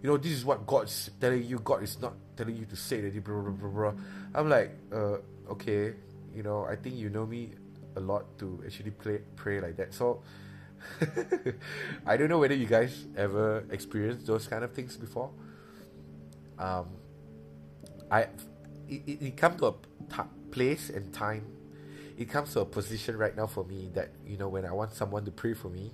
you 0.03 0.11
know, 0.11 0.17
this 0.17 0.33
is 0.33 0.45
what 0.45 0.67
God's 0.67 1.11
telling 1.21 1.43
you. 1.45 1.59
God 1.59 1.83
is 1.83 2.01
not 2.01 2.15
telling 2.37 2.57
you 2.57 2.67
to 2.67 2.77
say 2.77 3.01
that. 3.01 3.25
Blah, 3.25 3.41
blah, 3.41 3.51
blah, 3.51 3.69
blah. 3.69 3.93
I'm 4.35 4.49
like, 4.49 4.77
uh, 4.93 5.17
okay, 5.51 5.95
you 6.35 6.43
know, 6.43 6.67
I 6.67 6.77
think 6.77 6.97
you 6.97 7.11
know 7.11 7.27
me 7.27 7.53
a 7.97 8.01
lot 8.01 8.39
to 8.39 8.63
actually 8.67 8.91
play 8.91 9.21
pray 9.37 9.61
like 9.61 9.77
that. 9.77 9.95
So 9.95 10.23
I 12.07 12.17
don't 12.17 12.29
know 12.29 12.39
whether 12.39 12.55
you 12.55 12.67
guys 12.67 13.07
ever 13.17 13.65
experienced 13.71 14.27
those 14.27 14.47
kind 14.47 14.65
of 14.65 14.73
things 14.73 14.97
before. 14.97 15.31
Um, 16.59 16.87
I 18.11 18.23
it, 18.89 19.03
it, 19.07 19.23
it 19.23 19.37
come 19.37 19.57
to 19.59 19.67
a 19.67 19.73
t- 20.11 20.31
place 20.51 20.91
and 20.91 21.13
time 21.13 21.47
it 22.17 22.31
comes 22.31 22.53
to 22.53 22.61
a 22.61 22.65
position 22.65 23.17
right 23.17 23.37
now 23.37 23.47
for 23.47 23.65
me 23.65 23.91
that 23.95 24.11
you 24.27 24.37
know 24.37 24.49
when 24.49 24.65
I 24.65 24.73
want 24.73 24.95
someone 24.95 25.25
to 25.25 25.31
pray 25.31 25.55
for 25.55 25.69
me, 25.69 25.93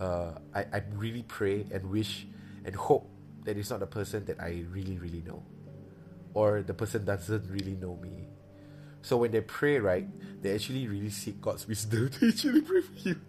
uh, 0.00 0.32
I 0.54 0.60
I 0.72 0.82
really 0.94 1.22
pray 1.22 1.66
and 1.70 1.90
wish 1.90 2.26
and 2.64 2.74
hope 2.74 3.08
that 3.44 3.56
it's 3.56 3.70
not 3.70 3.80
the 3.80 3.86
person 3.86 4.24
that 4.26 4.40
I 4.40 4.64
really 4.70 4.98
really 4.98 5.22
know, 5.26 5.42
or 6.34 6.62
the 6.62 6.74
person 6.74 7.04
doesn't 7.04 7.50
really 7.50 7.74
know 7.74 7.96
me. 7.96 8.28
So 9.02 9.16
when 9.16 9.32
they 9.32 9.40
pray, 9.40 9.78
right, 9.78 10.06
they 10.42 10.54
actually 10.54 10.86
really 10.88 11.10
seek 11.10 11.40
God's 11.40 11.66
wisdom 11.68 12.08
to 12.20 12.28
actually 12.28 12.62
pray 12.62 12.80
for 12.80 13.08
you. 13.08 13.20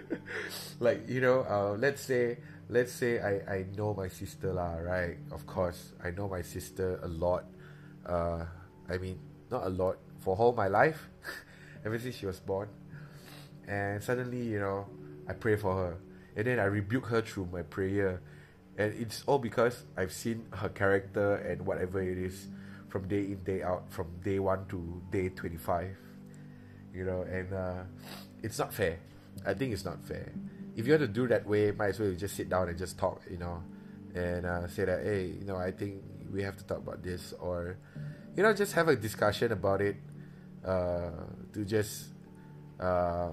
like 0.80 1.08
you 1.08 1.20
know, 1.20 1.46
uh, 1.48 1.76
let's 1.78 2.02
say 2.02 2.38
let's 2.68 2.92
say 2.92 3.20
I, 3.20 3.40
I 3.46 3.66
know 3.76 3.94
my 3.94 4.08
sister 4.08 4.52
lah, 4.52 4.74
right? 4.82 5.18
Of 5.30 5.46
course, 5.46 5.92
I 6.02 6.10
know 6.10 6.28
my 6.28 6.42
sister 6.42 6.98
a 7.02 7.08
lot. 7.08 7.44
Uh, 8.04 8.44
I 8.88 8.98
mean, 8.98 9.18
not 9.50 9.66
a 9.66 9.68
lot 9.68 9.98
for 10.20 10.36
all 10.36 10.52
my 10.52 10.68
life, 10.68 11.08
ever 11.84 11.98
since 11.98 12.16
she 12.16 12.26
was 12.26 12.40
born. 12.40 12.68
And 13.68 14.02
suddenly, 14.02 14.42
you 14.42 14.60
know, 14.60 14.86
I 15.28 15.32
pray 15.32 15.56
for 15.56 15.74
her, 15.74 15.96
and 16.36 16.46
then 16.46 16.58
I 16.58 16.64
rebuke 16.64 17.06
her 17.06 17.22
through 17.22 17.48
my 17.52 17.62
prayer, 17.62 18.20
and 18.78 18.94
it's 18.94 19.22
all 19.26 19.38
because 19.38 19.84
I've 19.96 20.12
seen 20.12 20.46
her 20.52 20.68
character 20.68 21.36
and 21.36 21.66
whatever 21.66 22.02
it 22.02 22.18
is, 22.18 22.48
from 22.88 23.08
day 23.08 23.34
in 23.34 23.42
day 23.42 23.62
out, 23.62 23.90
from 23.90 24.06
day 24.22 24.38
one 24.38 24.66
to 24.68 25.02
day 25.10 25.28
twenty 25.30 25.56
five. 25.56 25.96
You 26.94 27.04
know, 27.04 27.22
and 27.22 27.52
uh, 27.52 27.82
it's 28.42 28.58
not 28.58 28.72
fair. 28.72 28.98
I 29.44 29.52
think 29.52 29.72
it's 29.72 29.84
not 29.84 30.02
fair 30.06 30.32
if 30.76 30.86
you 30.86 30.92
want 30.92 31.02
to 31.02 31.08
do 31.08 31.26
that 31.28 31.46
way, 31.46 31.70
might 31.72 31.88
as 31.88 32.00
well 32.00 32.12
just 32.12 32.36
sit 32.36 32.48
down 32.48 32.68
and 32.68 32.76
just 32.78 32.98
talk, 32.98 33.22
you 33.30 33.38
know, 33.38 33.62
and 34.14 34.44
uh, 34.44 34.68
say 34.68 34.84
that, 34.84 35.02
hey, 35.02 35.26
you 35.38 35.44
know, 35.44 35.56
I 35.56 35.70
think 35.70 36.02
we 36.30 36.42
have 36.42 36.56
to 36.58 36.64
talk 36.64 36.78
about 36.78 37.02
this, 37.02 37.32
or, 37.40 37.78
you 38.36 38.42
know, 38.42 38.52
just 38.52 38.74
have 38.74 38.88
a 38.88 38.96
discussion 38.96 39.52
about 39.52 39.80
it, 39.80 39.96
uh, 40.64 41.10
to 41.54 41.64
just, 41.64 42.10
uh, 42.78 43.30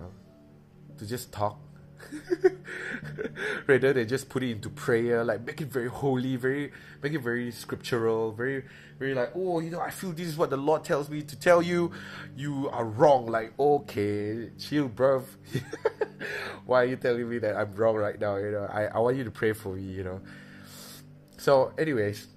to 0.98 1.06
just 1.06 1.34
talk 1.34 1.60
rather 3.68 3.94
than 3.94 4.08
just 4.08 4.30
put 4.30 4.44
it 4.44 4.52
into 4.52 4.70
prayer 4.70 5.24
like 5.24 5.46
make 5.46 5.62
it 5.62 5.68
very 5.68 5.88
holy 5.88 6.36
very 6.36 6.72
make 7.02 7.14
it 7.14 7.20
very 7.20 7.52
scriptural 7.52 8.32
very 8.32 8.64
very 9.00 9.14
like 9.14 9.32
oh 9.36 9.60
you 9.60 9.70
know 9.70 9.80
i 9.80 9.90
feel 9.90 10.12
this 10.12 10.28
is 10.28 10.38
what 10.38 10.50
the 10.50 10.58
lord 10.58 10.84
tells 10.84 11.10
me 11.10 11.22
to 11.22 11.36
tell 11.36 11.62
you. 11.62 11.92
You 12.36 12.70
are 12.70 12.86
wrong 12.86 13.28
like 13.28 13.54
okay 13.60 14.50
chill 14.58 14.90
bruv. 14.90 15.24
Why 16.66 16.84
are 16.84 16.86
you 16.86 16.96
telling 16.96 17.30
me 17.30 17.38
that 17.40 17.56
i'm 17.56 17.74
wrong 17.74 17.96
right 17.96 18.20
now 18.20 18.38
you 18.38 18.52
know? 18.52 18.68
I, 18.72 18.86
I 18.86 19.00
want 19.00 19.18
you 19.18 19.24
to 19.24 19.32
pray 19.32 19.54
for 19.54 19.76
me 19.76 19.84
you 19.84 20.04
know? 20.04 20.22
So 21.38 21.74
anyways 21.78 22.28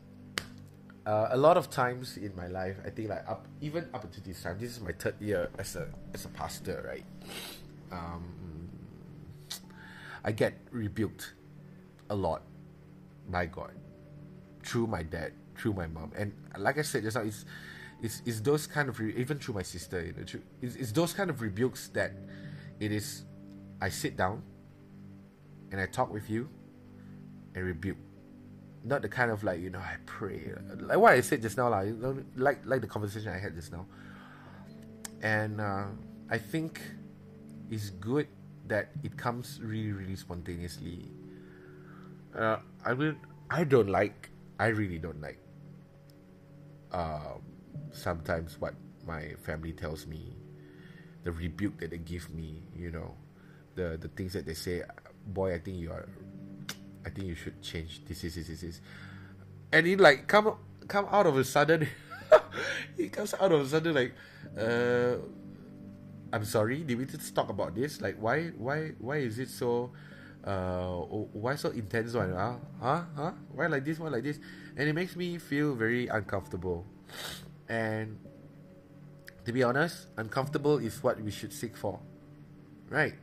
uh, 1.06 1.28
a 1.30 1.36
lot 1.36 1.56
of 1.56 1.70
times 1.70 2.16
in 2.16 2.34
my 2.34 2.48
life 2.48 2.76
i 2.84 2.90
think 2.90 3.08
like 3.08 3.28
up 3.28 3.46
even 3.60 3.88
up 3.94 4.04
until 4.04 4.22
this 4.24 4.42
time 4.42 4.58
this 4.58 4.70
is 4.72 4.80
my 4.80 4.92
third 4.92 5.14
year 5.20 5.48
as 5.58 5.76
a 5.76 5.86
as 6.12 6.24
a 6.24 6.28
pastor 6.28 6.82
right? 6.86 7.04
Um 7.92 8.35
I 10.26 10.32
get 10.32 10.54
rebuked 10.72 11.34
a 12.10 12.14
lot 12.14 12.42
by 13.28 13.46
God 13.46 13.70
through 14.64 14.88
my 14.88 15.04
dad, 15.04 15.32
through 15.56 15.74
my 15.74 15.86
mom, 15.86 16.10
and 16.16 16.32
like 16.58 16.78
I 16.78 16.82
said 16.82 17.04
just 17.04 17.16
now, 17.16 17.22
it's 17.22 17.44
it's, 18.02 18.22
it's 18.26 18.40
those 18.40 18.66
kind 18.66 18.88
of 18.88 18.98
re- 19.00 19.14
even 19.16 19.38
through 19.38 19.54
my 19.54 19.62
sister, 19.62 20.04
you 20.04 20.12
know, 20.12 20.42
it's, 20.60 20.76
it's 20.76 20.92
those 20.92 21.14
kind 21.14 21.30
of 21.30 21.40
rebukes 21.40 21.88
that 21.88 22.12
it 22.78 22.92
is. 22.92 23.22
I 23.80 23.88
sit 23.88 24.16
down 24.16 24.42
and 25.70 25.80
I 25.80 25.86
talk 25.86 26.12
with 26.12 26.28
you 26.28 26.48
and 27.54 27.64
rebuke. 27.64 27.96
Not 28.84 29.02
the 29.02 29.08
kind 29.08 29.30
of 29.30 29.44
like 29.44 29.60
you 29.60 29.70
know 29.70 29.80
I 29.80 29.96
pray 30.06 30.52
like 30.78 30.98
what 30.98 31.12
I 31.12 31.20
said 31.20 31.42
just 31.42 31.56
now 31.56 31.68
like, 31.68 31.94
like 32.36 32.60
like 32.64 32.80
the 32.80 32.86
conversation 32.86 33.30
I 33.32 33.38
had 33.38 33.54
just 33.54 33.72
now. 33.72 33.86
And 35.22 35.60
uh, 35.60 35.86
I 36.30 36.38
think 36.38 36.80
it's 37.70 37.90
good 37.90 38.28
that 38.68 38.90
it 39.02 39.16
comes 39.16 39.60
really 39.62 39.92
really 39.92 40.16
spontaneously 40.16 41.10
uh, 42.36 42.56
i 42.84 42.94
mean 42.94 43.16
i 43.50 43.64
don't 43.64 43.88
like 43.88 44.30
i 44.58 44.66
really 44.66 44.98
don't 44.98 45.20
like 45.20 45.38
um, 46.92 47.42
sometimes 47.92 48.60
what 48.60 48.74
my 49.06 49.34
family 49.44 49.72
tells 49.72 50.06
me 50.06 50.36
the 51.24 51.32
rebuke 51.32 51.78
that 51.78 51.90
they 51.90 51.98
give 51.98 52.30
me 52.30 52.62
you 52.74 52.90
know 52.90 53.14
the 53.74 53.98
the 54.00 54.08
things 54.08 54.32
that 54.32 54.46
they 54.46 54.54
say 54.54 54.82
boy 55.26 55.54
i 55.54 55.58
think 55.58 55.76
you 55.76 55.90
are 55.90 56.08
i 57.04 57.10
think 57.10 57.26
you 57.26 57.34
should 57.34 57.60
change 57.62 58.04
this 58.06 58.24
is 58.24 58.34
this 58.34 58.48
is 58.48 58.60
this 58.60 58.76
is. 58.76 58.80
and 59.72 59.86
it 59.86 60.00
like 60.00 60.26
come 60.26 60.54
come 60.88 61.06
out 61.10 61.26
of 61.26 61.36
a 61.36 61.44
sudden 61.44 61.86
it 62.96 63.12
comes 63.12 63.34
out 63.34 63.52
of 63.52 63.60
a 63.60 63.68
sudden 63.68 63.94
like 63.94 64.14
uh 64.58 65.16
I'm 66.32 66.44
sorry, 66.44 66.82
did 66.82 66.98
we 66.98 67.04
just 67.06 67.34
talk 67.34 67.48
about 67.48 67.74
this? 67.74 68.00
Like, 68.00 68.16
why, 68.18 68.48
why, 68.58 68.92
why 68.98 69.18
is 69.18 69.38
it 69.38 69.48
so, 69.48 69.92
uh, 70.44 70.96
why 71.32 71.54
so 71.54 71.70
intense 71.70 72.14
one? 72.14 72.32
Huh? 72.32 72.54
Huh? 72.80 73.02
Huh? 73.14 73.32
Why 73.54 73.66
like 73.66 73.84
this? 73.84 73.98
Why 73.98 74.08
like 74.08 74.24
this? 74.24 74.38
And 74.76 74.88
it 74.88 74.92
makes 74.92 75.16
me 75.16 75.38
feel 75.38 75.74
very 75.74 76.08
uncomfortable. 76.08 76.84
And 77.68 78.18
to 79.44 79.52
be 79.52 79.62
honest, 79.62 80.08
uncomfortable 80.16 80.78
is 80.78 81.02
what 81.02 81.20
we 81.20 81.30
should 81.30 81.52
seek 81.52 81.76
for, 81.76 82.00
right? 82.90 83.14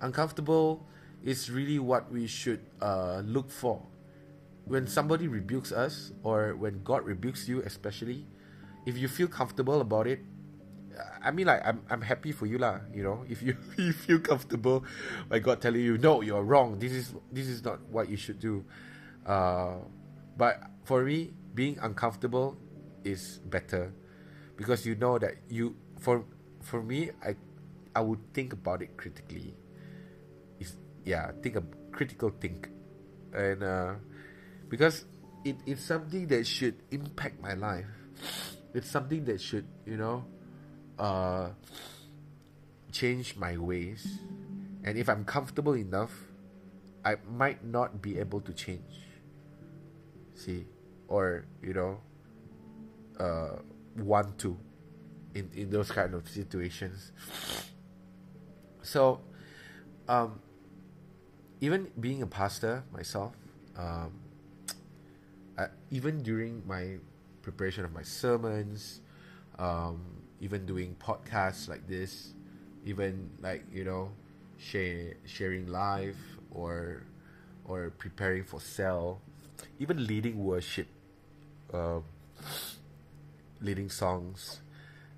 Uncomfortable 0.00 0.86
is 1.24 1.50
really 1.50 1.80
what 1.80 2.10
we 2.12 2.26
should 2.26 2.60
uh, 2.80 3.22
look 3.24 3.50
for. 3.50 3.82
When 4.64 4.86
somebody 4.86 5.26
rebukes 5.26 5.72
us, 5.72 6.12
or 6.22 6.54
when 6.54 6.82
God 6.84 7.04
rebukes 7.04 7.48
you, 7.48 7.62
especially, 7.62 8.26
if 8.86 8.96
you 8.96 9.08
feel 9.08 9.26
comfortable 9.26 9.80
about 9.80 10.06
it, 10.06 10.20
I 11.22 11.30
mean, 11.30 11.46
like 11.46 11.64
I'm, 11.64 11.82
I'm 11.90 12.02
happy 12.02 12.32
for 12.32 12.46
you, 12.46 12.58
lah. 12.58 12.80
You 12.94 13.02
know, 13.02 13.24
if 13.28 13.42
you, 13.42 13.56
you 13.76 13.92
feel 13.92 14.18
comfortable 14.18 14.84
by 15.28 15.38
God 15.38 15.60
telling 15.60 15.82
you, 15.82 15.98
no, 15.98 16.20
you're 16.22 16.42
wrong. 16.42 16.78
This 16.78 16.92
is 16.92 17.14
this 17.32 17.46
is 17.46 17.64
not 17.64 17.80
what 17.90 18.08
you 18.08 18.16
should 18.16 18.38
do. 18.38 18.64
Uh, 19.26 19.84
but 20.36 20.62
for 20.84 21.04
me, 21.04 21.34
being 21.54 21.78
uncomfortable 21.82 22.56
is 23.04 23.40
better 23.44 23.92
because 24.56 24.86
you 24.86 24.94
know 24.94 25.18
that 25.18 25.34
you 25.48 25.76
for 25.98 26.24
for 26.62 26.82
me, 26.82 27.10
I 27.22 27.36
I 27.94 28.00
would 28.00 28.20
think 28.32 28.52
about 28.52 28.82
it 28.82 28.96
critically. 28.96 29.54
Is 30.58 30.76
yeah, 31.04 31.30
think 31.42 31.56
a 31.56 31.64
critical 31.92 32.30
think, 32.30 32.68
and 33.32 33.62
uh, 33.62 33.94
because 34.68 35.04
it, 35.44 35.56
it's 35.66 35.82
something 35.84 36.26
that 36.28 36.46
should 36.46 36.82
impact 36.90 37.40
my 37.40 37.54
life. 37.54 37.86
It's 38.74 38.90
something 38.90 39.24
that 39.26 39.40
should 39.40 39.66
you 39.86 39.96
know 39.96 40.24
uh, 40.98 41.50
change 42.92 43.36
my 43.36 43.56
ways. 43.56 44.18
And 44.84 44.98
if 44.98 45.08
I'm 45.08 45.24
comfortable 45.24 45.74
enough, 45.74 46.12
I 47.04 47.16
might 47.30 47.64
not 47.64 48.02
be 48.02 48.18
able 48.18 48.40
to 48.42 48.52
change. 48.52 49.06
See? 50.34 50.66
Or, 51.08 51.44
you 51.62 51.74
know, 51.74 52.00
uh, 53.18 53.58
want 53.96 54.38
to 54.38 54.56
in, 55.34 55.50
in 55.54 55.70
those 55.70 55.90
kind 55.90 56.14
of 56.14 56.28
situations. 56.28 57.12
So, 58.82 59.20
um, 60.08 60.40
even 61.60 61.88
being 62.00 62.22
a 62.22 62.26
pastor 62.26 62.84
myself, 62.92 63.34
um, 63.76 64.12
I, 65.58 65.66
even 65.90 66.22
during 66.22 66.62
my 66.66 66.98
preparation 67.42 67.84
of 67.84 67.92
my 67.92 68.02
sermons, 68.02 69.00
um, 69.58 70.17
even 70.40 70.66
doing 70.66 70.96
podcasts 70.98 71.68
like 71.68 71.86
this, 71.86 72.34
even 72.84 73.30
like 73.40 73.64
you 73.72 73.84
know, 73.84 74.10
share 74.58 75.14
sharing 75.24 75.66
live 75.66 76.16
or 76.50 77.02
or 77.64 77.90
preparing 77.98 78.44
for 78.44 78.60
cell, 78.60 79.20
even 79.78 80.06
leading 80.06 80.42
worship, 80.44 80.86
uh, 81.72 82.00
leading 83.60 83.90
songs. 83.90 84.60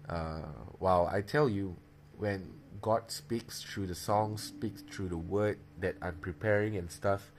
Uh, 0.09 0.43
wow, 0.81 1.09
I 1.11 1.21
tell 1.21 1.49
you, 1.49 1.77
when 2.19 2.53
God 2.83 3.11
speaks 3.11 3.63
through 3.63 3.87
the 3.87 3.95
songs, 3.95 4.43
speaks 4.43 4.83
through 4.83 5.09
the 5.09 5.17
word 5.17 5.59
that 5.79 5.95
I'm 6.03 6.17
preparing 6.17 6.77
and 6.77 6.91
stuff, 6.91 7.31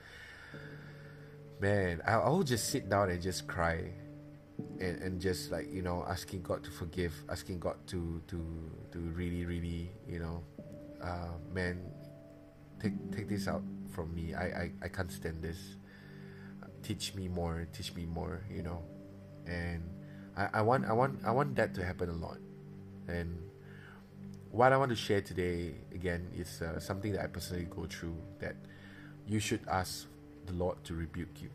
man, 1.60 2.02
I'll, 2.08 2.22
I'll 2.22 2.44
just 2.44 2.70
sit 2.70 2.89
down 2.89 3.10
and 3.10 3.22
just 3.22 3.48
cry 3.48 3.91
and, 4.80 5.02
and 5.02 5.21
just 5.21 5.52
like 5.52 5.71
you 5.71 5.82
know 5.82 6.06
asking 6.08 6.41
God 6.41 6.63
to 6.63 6.71
forgive, 6.71 7.13
asking 7.30 7.60
God 7.60 7.76
to 7.88 8.21
to 8.28 8.39
to 8.91 9.00
really 9.00 9.45
really 9.45 9.91
you 10.08 10.19
know, 10.19 10.43
uh, 11.04 11.38
man, 11.54 11.82
take 12.82 12.93
take 13.12 13.30
this 13.30 13.47
out 13.47 13.63
from 13.93 14.13
me. 14.13 14.34
I, 14.34 14.45
I 14.45 14.71
I 14.84 14.88
can't 14.88 15.12
stand 15.12 15.41
this. 15.41 15.78
Teach 16.84 17.13
me 17.13 17.28
more. 17.28 17.67
Teach 17.74 17.93
me 17.93 18.06
more. 18.06 18.41
You 18.50 18.63
know, 18.63 18.84
and 19.45 19.84
I, 20.36 20.60
I 20.60 20.62
want 20.62 20.86
I 20.86 20.93
want 20.93 21.19
I 21.26 21.32
want 21.32 21.56
that 21.56 21.74
to 21.76 21.86
happen 21.86 22.10
a 22.10 22.17
lot, 22.17 22.38
and 23.08 23.38
what 24.52 24.74
I 24.74 24.78
want 24.78 24.89
to 24.89 24.97
share 24.97 25.21
today 25.21 25.76
again 25.93 26.28
is 26.36 26.62
uh, 26.62 26.80
something 26.80 27.13
that 27.13 27.21
I 27.24 27.28
personally 27.28 27.67
go 27.69 27.86
through 27.86 28.17
that 28.39 28.56
you 29.26 29.39
should 29.39 29.62
ask 29.69 30.08
the 30.45 30.54
Lord 30.54 30.84
to 30.86 30.93
rebuke 30.93 31.41
you 31.41 31.50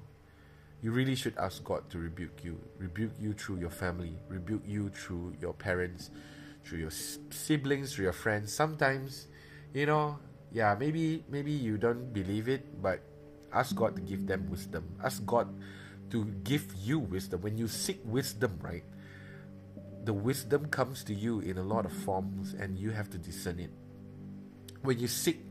you 0.82 0.92
really 0.92 1.14
should 1.14 1.36
ask 1.38 1.64
God 1.64 1.88
to 1.90 1.98
rebuke 1.98 2.44
you, 2.44 2.60
rebuke 2.78 3.12
you 3.18 3.32
through 3.32 3.58
your 3.58 3.70
family, 3.70 4.18
rebuke 4.28 4.62
you 4.66 4.90
through 4.90 5.34
your 5.40 5.52
parents, 5.52 6.10
through 6.64 6.78
your 6.78 6.92
siblings, 7.30 7.94
through 7.94 8.04
your 8.04 8.12
friends. 8.12 8.52
Sometimes, 8.52 9.26
you 9.72 9.86
know, 9.86 10.18
yeah, 10.52 10.76
maybe 10.78 11.24
maybe 11.28 11.50
you 11.50 11.78
don't 11.78 12.12
believe 12.12 12.48
it, 12.48 12.82
but 12.82 13.00
ask 13.52 13.74
God 13.74 13.96
to 13.96 14.02
give 14.02 14.26
them 14.26 14.48
wisdom. 14.50 14.84
Ask 15.02 15.24
God 15.24 15.48
to 16.10 16.24
give 16.44 16.72
you 16.74 16.98
wisdom. 16.98 17.40
When 17.40 17.58
you 17.58 17.68
seek 17.68 18.00
wisdom, 18.04 18.58
right? 18.60 18.84
The 20.04 20.12
wisdom 20.12 20.66
comes 20.70 21.02
to 21.04 21.14
you 21.14 21.40
in 21.40 21.58
a 21.58 21.62
lot 21.62 21.84
of 21.84 21.92
forms 21.92 22.54
and 22.54 22.78
you 22.78 22.90
have 22.90 23.10
to 23.10 23.18
discern 23.18 23.58
it. 23.58 23.70
When 24.82 25.00
you 25.00 25.08
seek 25.08 25.42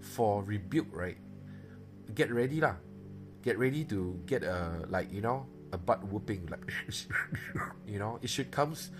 for 0.00 0.42
rebuke, 0.42 0.88
right? 0.90 1.18
Get 2.12 2.32
ready 2.32 2.60
lah. 2.60 2.74
Get 3.42 3.58
ready 3.58 3.84
to 3.84 4.20
get 4.26 4.42
a 4.42 4.84
like, 4.88 5.12
you 5.12 5.20
know, 5.22 5.46
a 5.72 5.78
butt 5.78 6.04
whooping 6.04 6.48
like 6.50 6.72
you 7.86 7.98
know, 7.98 8.18
it 8.22 8.28
should 8.30 8.50
comes 8.50 8.90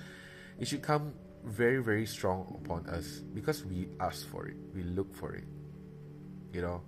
it 0.58 0.68
should 0.68 0.82
come 0.82 1.14
very 1.44 1.82
very 1.82 2.06
strong 2.06 2.60
upon 2.64 2.86
us 2.86 3.20
because 3.34 3.64
we 3.64 3.88
ask 4.00 4.26
for 4.28 4.46
it. 4.46 4.56
We 4.74 4.82
look 4.82 5.14
for 5.14 5.34
it 5.34 5.44
you 6.52 6.62
know. 6.62 6.82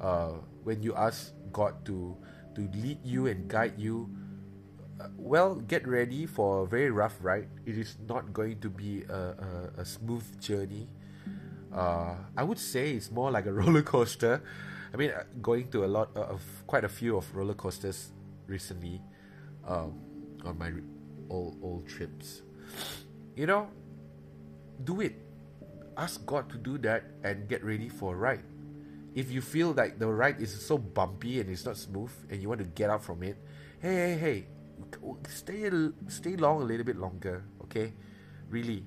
Uh, 0.00 0.42
when 0.64 0.82
you 0.82 0.94
ask 0.96 1.32
god 1.52 1.84
to 1.86 2.16
to 2.54 2.68
lead 2.74 2.98
you 3.04 3.26
and 3.26 3.46
guide 3.48 3.78
you 3.78 4.10
uh, 5.00 5.06
well 5.16 5.54
get 5.54 5.86
ready 5.86 6.26
for 6.26 6.64
a 6.64 6.66
very 6.66 6.90
rough 6.90 7.16
ride. 7.22 7.48
It 7.64 7.78
is 7.78 7.96
not 8.08 8.32
going 8.32 8.60
to 8.60 8.68
be 8.70 9.04
a, 9.08 9.70
a, 9.78 9.82
a 9.82 9.84
smooth 9.84 10.24
journey. 10.40 10.88
Uh, 11.74 12.14
i 12.36 12.42
would 12.44 12.58
say 12.58 12.92
it's 12.94 13.10
more 13.10 13.32
like 13.32 13.46
a 13.46 13.52
roller 13.60 13.82
coaster 13.82 14.40
i 14.94 14.96
mean 14.96 15.10
uh, 15.10 15.24
going 15.42 15.68
to 15.68 15.84
a 15.84 15.90
lot 15.90 16.16
of 16.16 16.40
quite 16.66 16.84
a 16.84 16.88
few 16.88 17.16
of 17.16 17.34
roller 17.34 17.54
coasters 17.54 18.12
recently 18.46 19.02
um, 19.66 19.98
on 20.46 20.56
my 20.56 20.70
old 21.28 21.58
old 21.62 21.86
trips 21.86 22.42
you 23.36 23.46
know 23.46 23.68
do 24.82 25.00
it. 25.00 25.14
Ask 25.96 26.26
God 26.26 26.50
to 26.50 26.58
do 26.58 26.78
that 26.78 27.04
and 27.22 27.48
get 27.48 27.62
ready 27.62 27.88
for 27.88 28.14
a 28.14 28.16
ride. 28.16 28.42
If 29.14 29.30
you 29.30 29.40
feel 29.40 29.70
like 29.72 29.98
the 29.98 30.08
ride 30.08 30.40
is 30.40 30.50
so 30.50 30.76
bumpy 30.76 31.40
and 31.40 31.48
it's 31.48 31.64
not 31.64 31.76
smooth 31.76 32.10
and 32.28 32.42
you 32.42 32.48
want 32.48 32.58
to 32.58 32.66
get 32.66 32.90
out 32.90 33.04
from 33.04 33.22
it, 33.22 33.36
hey, 33.80 33.94
hey, 33.94 34.18
hey, 34.18 34.46
stay 35.28 35.70
stay 36.08 36.34
long 36.34 36.62
a 36.62 36.64
little 36.64 36.84
bit 36.84 36.96
longer, 36.96 37.44
okay? 37.62 37.92
Really, 38.50 38.84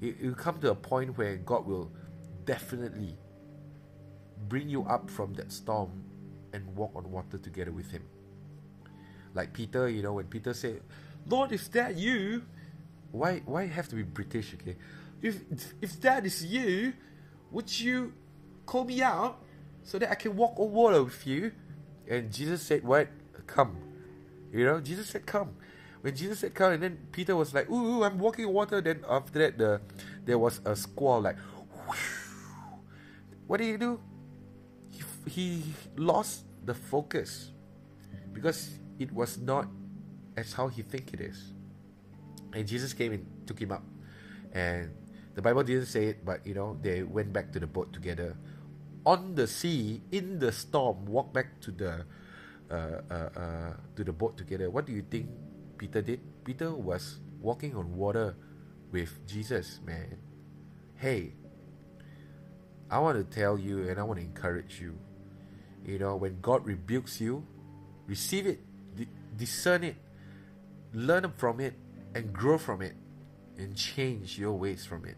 it 0.00 0.22
will 0.22 0.34
come 0.34 0.60
to 0.60 0.70
a 0.70 0.74
point 0.74 1.18
where 1.18 1.36
God 1.36 1.66
will 1.66 1.90
definitely 2.44 3.16
bring 4.48 4.68
you 4.68 4.84
up 4.84 5.10
from 5.10 5.34
that 5.34 5.52
storm 5.52 5.90
and 6.52 6.66
walk 6.76 6.92
on 6.94 7.10
water 7.10 7.38
together 7.38 7.72
with 7.72 7.90
Him. 7.90 8.02
Like 9.34 9.52
Peter, 9.52 9.88
you 9.88 10.02
know, 10.02 10.14
when 10.14 10.26
Peter 10.26 10.54
said, 10.54 10.82
"Lord, 11.26 11.52
is 11.52 11.68
that 11.68 11.96
you?" 11.96 12.42
Why, 13.12 13.42
why 13.44 13.66
have 13.66 13.88
to 13.88 13.96
be 13.96 14.02
British? 14.02 14.54
Okay, 14.54 14.76
if 15.20 15.42
if 15.80 16.00
that 16.02 16.24
is 16.24 16.44
you, 16.44 16.92
would 17.50 17.80
you 17.80 18.12
call 18.66 18.84
me 18.84 19.02
out 19.02 19.42
so 19.82 19.98
that 19.98 20.10
I 20.10 20.14
can 20.14 20.36
walk 20.36 20.58
on 20.58 20.70
water 20.70 21.02
with 21.02 21.26
you? 21.26 21.52
And 22.08 22.32
Jesus 22.32 22.62
said, 22.62 22.84
What? 22.84 23.08
Come. 23.46 23.76
You 24.52 24.64
know, 24.64 24.80
Jesus 24.80 25.08
said, 25.08 25.26
Come. 25.26 25.54
When 26.00 26.16
Jesus 26.16 26.40
said 26.40 26.54
come, 26.54 26.72
and 26.72 26.82
then 26.82 26.98
Peter 27.12 27.36
was 27.36 27.52
like, 27.52 27.70
Ooh, 27.70 28.02
I'm 28.04 28.18
walking 28.18 28.46
on 28.46 28.52
water. 28.54 28.80
Then 28.80 29.04
after 29.08 29.38
that, 29.38 29.58
the 29.58 29.80
there 30.24 30.38
was 30.38 30.60
a 30.64 30.74
squall 30.74 31.20
like, 31.20 31.36
whoosh. 31.86 31.98
what 33.46 33.58
did 33.58 33.66
he 33.66 33.76
do? 33.76 34.00
He, 35.26 35.62
lost 35.96 36.44
the 36.64 36.74
focus 36.74 37.52
because 38.32 38.78
it 38.98 39.12
was 39.12 39.38
not 39.38 39.66
as 40.36 40.52
how 40.52 40.68
he 40.68 40.82
think 40.82 41.12
it 41.12 41.20
is. 41.20 41.52
And 42.52 42.66
Jesus 42.66 42.92
came 42.92 43.12
and 43.12 43.26
took 43.46 43.60
him 43.60 43.72
up, 43.72 43.84
and 44.52 44.90
the 45.34 45.42
Bible 45.42 45.62
didn't 45.62 45.86
say 45.86 46.06
it, 46.06 46.24
but 46.24 46.44
you 46.44 46.54
know, 46.54 46.76
they 46.82 47.02
went 47.02 47.32
back 47.32 47.52
to 47.52 47.60
the 47.60 47.66
boat 47.66 47.92
together 47.92 48.36
on 49.06 49.34
the 49.34 49.46
sea 49.46 50.02
in 50.10 50.38
the 50.38 50.52
storm, 50.52 51.06
walked 51.06 51.32
back 51.32 51.60
to 51.60 51.70
the 51.70 52.04
uh, 52.70 53.02
uh, 53.10 53.14
uh, 53.14 53.72
to 53.96 54.04
the 54.04 54.12
boat 54.12 54.36
together. 54.36 54.70
What 54.70 54.86
do 54.86 54.92
you 54.92 55.02
think 55.02 55.28
Peter 55.78 56.02
did? 56.02 56.20
Peter 56.44 56.72
was 56.72 57.18
walking 57.40 57.74
on 57.74 57.96
water 57.96 58.36
with 58.92 59.26
Jesus, 59.26 59.80
man. 59.84 60.18
Hey, 60.96 61.32
I 62.90 62.98
want 62.98 63.18
to 63.18 63.24
tell 63.24 63.58
you 63.58 63.88
and 63.88 63.98
I 63.98 64.02
want 64.02 64.20
to 64.20 64.24
encourage 64.24 64.80
you. 64.80 64.98
You 65.84 65.98
know, 65.98 66.16
when 66.16 66.40
God 66.40 66.66
rebukes 66.66 67.20
you, 67.20 67.44
receive 68.06 68.46
it, 68.46 68.60
discern 69.36 69.84
it, 69.84 69.96
learn 70.92 71.32
from 71.36 71.60
it, 71.60 71.74
and 72.14 72.32
grow 72.32 72.58
from 72.58 72.82
it 72.82 72.94
and 73.56 73.76
change 73.76 74.38
your 74.38 74.52
ways 74.52 74.84
from 74.84 75.04
it. 75.04 75.16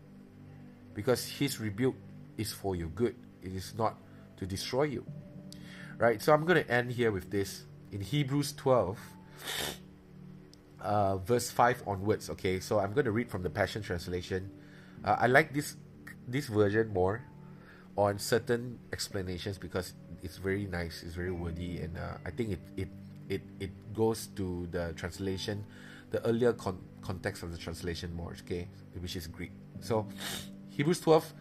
Because 0.94 1.26
his 1.26 1.58
rebuke 1.60 1.96
is 2.36 2.52
for 2.52 2.76
your 2.76 2.88
good, 2.88 3.14
it 3.42 3.52
is 3.52 3.74
not 3.76 3.96
to 4.36 4.46
destroy 4.46 4.84
you. 4.84 5.06
Right? 5.98 6.20
So 6.20 6.32
I'm 6.32 6.44
going 6.44 6.62
to 6.62 6.70
end 6.70 6.92
here 6.92 7.12
with 7.12 7.30
this 7.30 7.64
in 7.92 8.00
Hebrews 8.00 8.52
12, 8.54 8.98
uh, 10.80 11.16
verse 11.18 11.50
5 11.50 11.84
onwards. 11.86 12.30
Okay, 12.30 12.60
so 12.60 12.78
I'm 12.80 12.92
going 12.92 13.04
to 13.04 13.12
read 13.12 13.30
from 13.30 13.42
the 13.42 13.50
Passion 13.50 13.82
Translation. 13.82 14.50
Uh, 15.04 15.16
I 15.18 15.26
like 15.26 15.52
this 15.54 15.76
this 16.26 16.46
version 16.46 16.92
more 16.92 17.22
on 17.96 18.18
certain 18.18 18.78
explanations 18.92 19.58
because 19.58 19.94
it's 20.22 20.36
very 20.36 20.66
nice, 20.66 21.02
it's 21.02 21.14
very 21.14 21.32
wordy, 21.32 21.78
and 21.80 21.96
uh, 21.98 22.16
I 22.24 22.30
think 22.30 22.52
it, 22.52 22.60
it 22.76 22.88
it 23.28 23.42
it 23.60 23.70
goes 23.94 24.28
to 24.36 24.68
the 24.70 24.92
translation, 24.94 25.64
the 26.10 26.24
earlier 26.26 26.52
con- 26.52 26.80
context 27.02 27.42
of 27.42 27.50
the 27.52 27.58
translation 27.58 28.14
more, 28.14 28.34
okay, 28.44 28.68
which 28.98 29.16
is 29.16 29.26
Greek. 29.26 29.50
So, 29.80 30.06
Hebrews 30.70 31.00
12, 31.00 31.34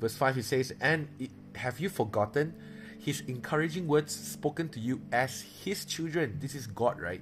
verse 0.00 0.16
5, 0.16 0.36
he 0.36 0.42
says, 0.42 0.72
And 0.80 1.08
have 1.56 1.78
you 1.78 1.88
forgotten 1.88 2.54
his 2.98 3.20
encouraging 3.28 3.86
words 3.86 4.14
spoken 4.14 4.68
to 4.70 4.80
you 4.80 5.02
as 5.12 5.42
his 5.64 5.84
children? 5.84 6.38
This 6.40 6.54
is 6.54 6.66
God, 6.66 7.00
right? 7.00 7.20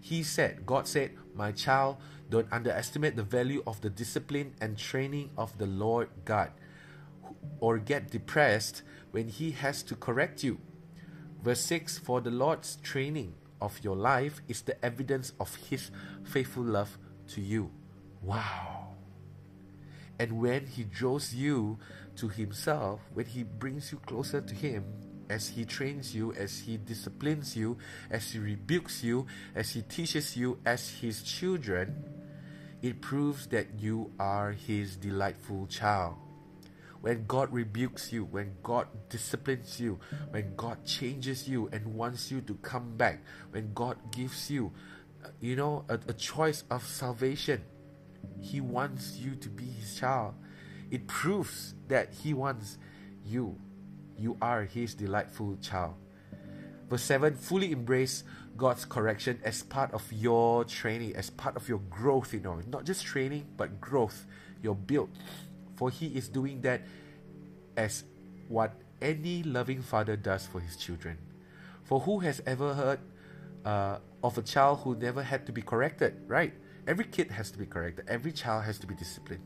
He 0.00 0.22
said, 0.22 0.64
God 0.64 0.86
said, 0.86 1.12
My 1.34 1.52
child, 1.52 1.96
don't 2.30 2.46
underestimate 2.52 3.16
the 3.16 3.22
value 3.24 3.62
of 3.66 3.80
the 3.80 3.90
discipline 3.90 4.54
and 4.60 4.78
training 4.78 5.30
of 5.36 5.58
the 5.58 5.66
Lord 5.66 6.08
God, 6.24 6.52
or 7.60 7.78
get 7.78 8.10
depressed 8.10 8.82
when 9.12 9.28
he 9.28 9.52
has 9.52 9.82
to 9.84 9.94
correct 9.94 10.42
you. 10.42 10.58
Verse 11.42 11.60
6 11.60 11.98
For 11.98 12.20
the 12.20 12.30
Lord's 12.30 12.76
training 12.76 13.34
of 13.60 13.78
your 13.82 13.96
life 13.96 14.40
is 14.48 14.62
the 14.62 14.84
evidence 14.84 15.32
of 15.38 15.54
his 15.54 15.90
faithful 16.24 16.64
love 16.64 16.98
to 17.28 17.40
you. 17.40 17.70
Wow. 18.20 18.88
And 20.18 20.40
when 20.40 20.66
he 20.66 20.84
draws 20.84 21.34
you 21.34 21.78
to 22.16 22.28
himself, 22.28 23.00
when 23.14 23.26
he 23.26 23.42
brings 23.42 23.92
you 23.92 23.98
closer 23.98 24.40
to 24.40 24.54
him, 24.54 24.84
as 25.28 25.48
he 25.48 25.64
trains 25.64 26.14
you, 26.14 26.32
as 26.34 26.60
he 26.60 26.76
disciplines 26.76 27.56
you, 27.56 27.78
as 28.10 28.32
he 28.32 28.38
rebukes 28.38 29.02
you, 29.02 29.26
as 29.54 29.70
he 29.70 29.82
teaches 29.82 30.36
you 30.36 30.58
as 30.66 30.90
his 30.90 31.22
children, 31.22 32.04
it 32.82 33.00
proves 33.00 33.46
that 33.46 33.78
you 33.78 34.12
are 34.18 34.52
his 34.52 34.96
delightful 34.96 35.66
child. 35.68 36.16
When 37.02 37.26
God 37.26 37.52
rebukes 37.52 38.12
you, 38.12 38.24
when 38.24 38.54
God 38.62 38.86
disciplines 39.10 39.78
you, 39.78 39.98
when 40.30 40.54
God 40.56 40.86
changes 40.86 41.46
you 41.48 41.68
and 41.72 41.94
wants 41.94 42.30
you 42.30 42.40
to 42.42 42.54
come 42.54 42.96
back, 42.96 43.20
when 43.50 43.74
God 43.74 43.98
gives 44.10 44.50
you 44.50 44.72
uh, 45.24 45.28
you 45.40 45.54
know, 45.54 45.84
a, 45.88 45.94
a 46.08 46.12
choice 46.12 46.64
of 46.70 46.84
salvation. 46.84 47.62
He 48.40 48.60
wants 48.60 49.18
you 49.18 49.34
to 49.36 49.48
be 49.48 49.64
his 49.64 49.98
child. 49.98 50.34
It 50.90 51.06
proves 51.06 51.74
that 51.88 52.12
he 52.12 52.34
wants 52.34 52.78
you. 53.24 53.56
You 54.18 54.36
are 54.42 54.64
his 54.64 54.94
delightful 54.94 55.56
child. 55.60 55.94
Verse 56.88 57.02
7 57.02 57.36
fully 57.36 57.72
embrace 57.72 58.24
God's 58.56 58.84
correction 58.84 59.40
as 59.44 59.62
part 59.62 59.92
of 59.94 60.12
your 60.12 60.64
training, 60.64 61.16
as 61.16 61.30
part 61.30 61.56
of 61.56 61.68
your 61.68 61.80
growth, 61.88 62.34
you 62.34 62.40
know, 62.40 62.60
not 62.68 62.84
just 62.84 63.04
training, 63.04 63.46
but 63.56 63.80
growth, 63.80 64.26
your 64.62 64.74
build. 64.74 65.10
For 65.82 65.90
he 65.90 66.06
is 66.14 66.28
doing 66.28 66.60
that 66.60 66.82
as 67.76 68.04
what 68.46 68.72
any 69.00 69.42
loving 69.42 69.82
father 69.82 70.14
does 70.14 70.46
for 70.46 70.60
his 70.60 70.76
children. 70.76 71.18
For 71.82 71.98
who 71.98 72.20
has 72.20 72.40
ever 72.46 72.72
heard 72.72 73.00
uh, 73.64 73.98
of 74.22 74.38
a 74.38 74.42
child 74.42 74.82
who 74.84 74.94
never 74.94 75.24
had 75.24 75.44
to 75.46 75.52
be 75.52 75.60
corrected, 75.60 76.22
right? 76.28 76.54
Every 76.86 77.04
kid 77.06 77.32
has 77.32 77.50
to 77.50 77.58
be 77.58 77.66
corrected, 77.66 78.04
every 78.06 78.30
child 78.30 78.62
has 78.62 78.78
to 78.78 78.86
be 78.86 78.94
disciplined. 78.94 79.42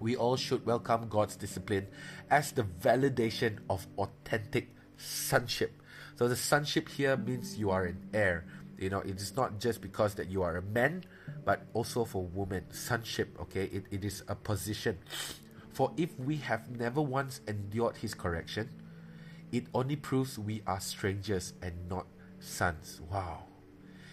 We 0.00 0.16
all 0.16 0.34
should 0.34 0.66
welcome 0.66 1.06
God's 1.08 1.36
discipline 1.36 1.86
as 2.28 2.50
the 2.50 2.64
validation 2.64 3.58
of 3.70 3.86
authentic 3.96 4.74
sonship. 4.96 5.80
So 6.16 6.26
the 6.26 6.34
sonship 6.34 6.88
here 6.88 7.16
means 7.16 7.56
you 7.56 7.70
are 7.70 7.84
an 7.84 8.08
heir. 8.12 8.44
You 8.76 8.90
know, 8.90 9.02
it 9.02 9.20
is 9.20 9.36
not 9.36 9.60
just 9.60 9.82
because 9.82 10.16
that 10.16 10.30
you 10.30 10.42
are 10.42 10.56
a 10.56 10.62
man, 10.62 11.04
but 11.48 11.62
also 11.72 12.04
for 12.04 12.24
women. 12.34 12.62
Sonship, 12.70 13.34
okay, 13.40 13.70
it, 13.72 13.84
it 13.90 14.04
is 14.04 14.22
a 14.28 14.34
position. 14.34 14.98
For 15.72 15.90
if 15.96 16.10
we 16.20 16.36
have 16.36 16.68
never 16.68 17.00
once 17.00 17.40
endured 17.48 17.96
his 17.96 18.12
correction, 18.12 18.68
it 19.50 19.64
only 19.72 19.96
proves 19.96 20.38
we 20.38 20.60
are 20.66 20.78
strangers 20.78 21.54
and 21.62 21.88
not 21.88 22.04
sons. 22.38 23.00
Wow. 23.10 23.44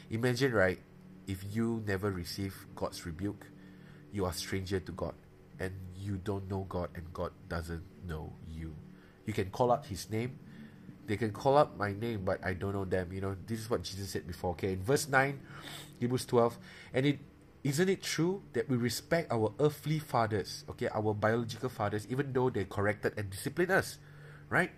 Imagine, 0.10 0.54
right, 0.54 0.80
if 1.28 1.44
you 1.54 1.84
never 1.86 2.10
receive 2.10 2.56
God's 2.74 3.06
rebuke, 3.06 3.48
you 4.14 4.24
are 4.24 4.32
stranger 4.32 4.80
to 4.80 4.94
God 4.94 5.16
and 5.60 5.74
you 5.94 6.16
don't 6.16 6.50
know 6.50 6.66
God 6.70 6.88
and 6.96 7.12
God 7.12 7.34
doesn't 7.50 7.84
know 8.08 8.32
you. 8.50 8.74
You 9.26 9.34
can 9.34 9.50
call 9.50 9.74
out 9.74 9.88
his 9.88 10.10
name. 10.10 10.40
They 11.06 11.18
can 11.18 11.32
call 11.32 11.58
up 11.58 11.78
my 11.78 11.94
name, 11.94 12.26
but 12.26 12.44
I 12.44 12.54
don't 12.54 12.74
know 12.74 12.86
them. 12.86 13.14
You 13.14 13.22
know, 13.22 13.36
this 13.46 13.60
is 13.60 13.70
what 13.70 13.84
Jesus 13.84 14.10
said 14.10 14.26
before. 14.26 14.52
Okay, 14.52 14.74
in 14.74 14.82
verse 14.82 15.08
9, 15.08 15.40
Hebrews 16.00 16.26
12, 16.26 16.58
and 16.94 17.06
it 17.06 17.20
isn't 17.66 17.90
it 17.90 18.04
true 18.04 18.44
that 18.54 18.70
we 18.70 18.78
respect 18.78 19.32
our 19.32 19.52
earthly 19.60 19.98
fathers, 19.98 20.66
okay, 20.70 20.88
our 20.94 21.16
biological 21.16 21.68
fathers, 21.68 22.06
even 22.12 22.32
though 22.32 22.52
they 22.52 22.64
corrected 22.64 23.14
and 23.18 23.30
disciplined 23.32 23.72
us, 23.72 23.98
right? 24.50 24.70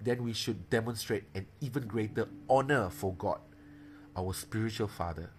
Then 0.00 0.24
we 0.24 0.32
should 0.32 0.70
demonstrate 0.70 1.24
an 1.34 1.46
even 1.60 1.86
greater 1.86 2.26
honor 2.48 2.88
for 2.88 3.12
God, 3.12 3.40
our 4.16 4.32
spiritual 4.32 4.88
father, 4.88 5.30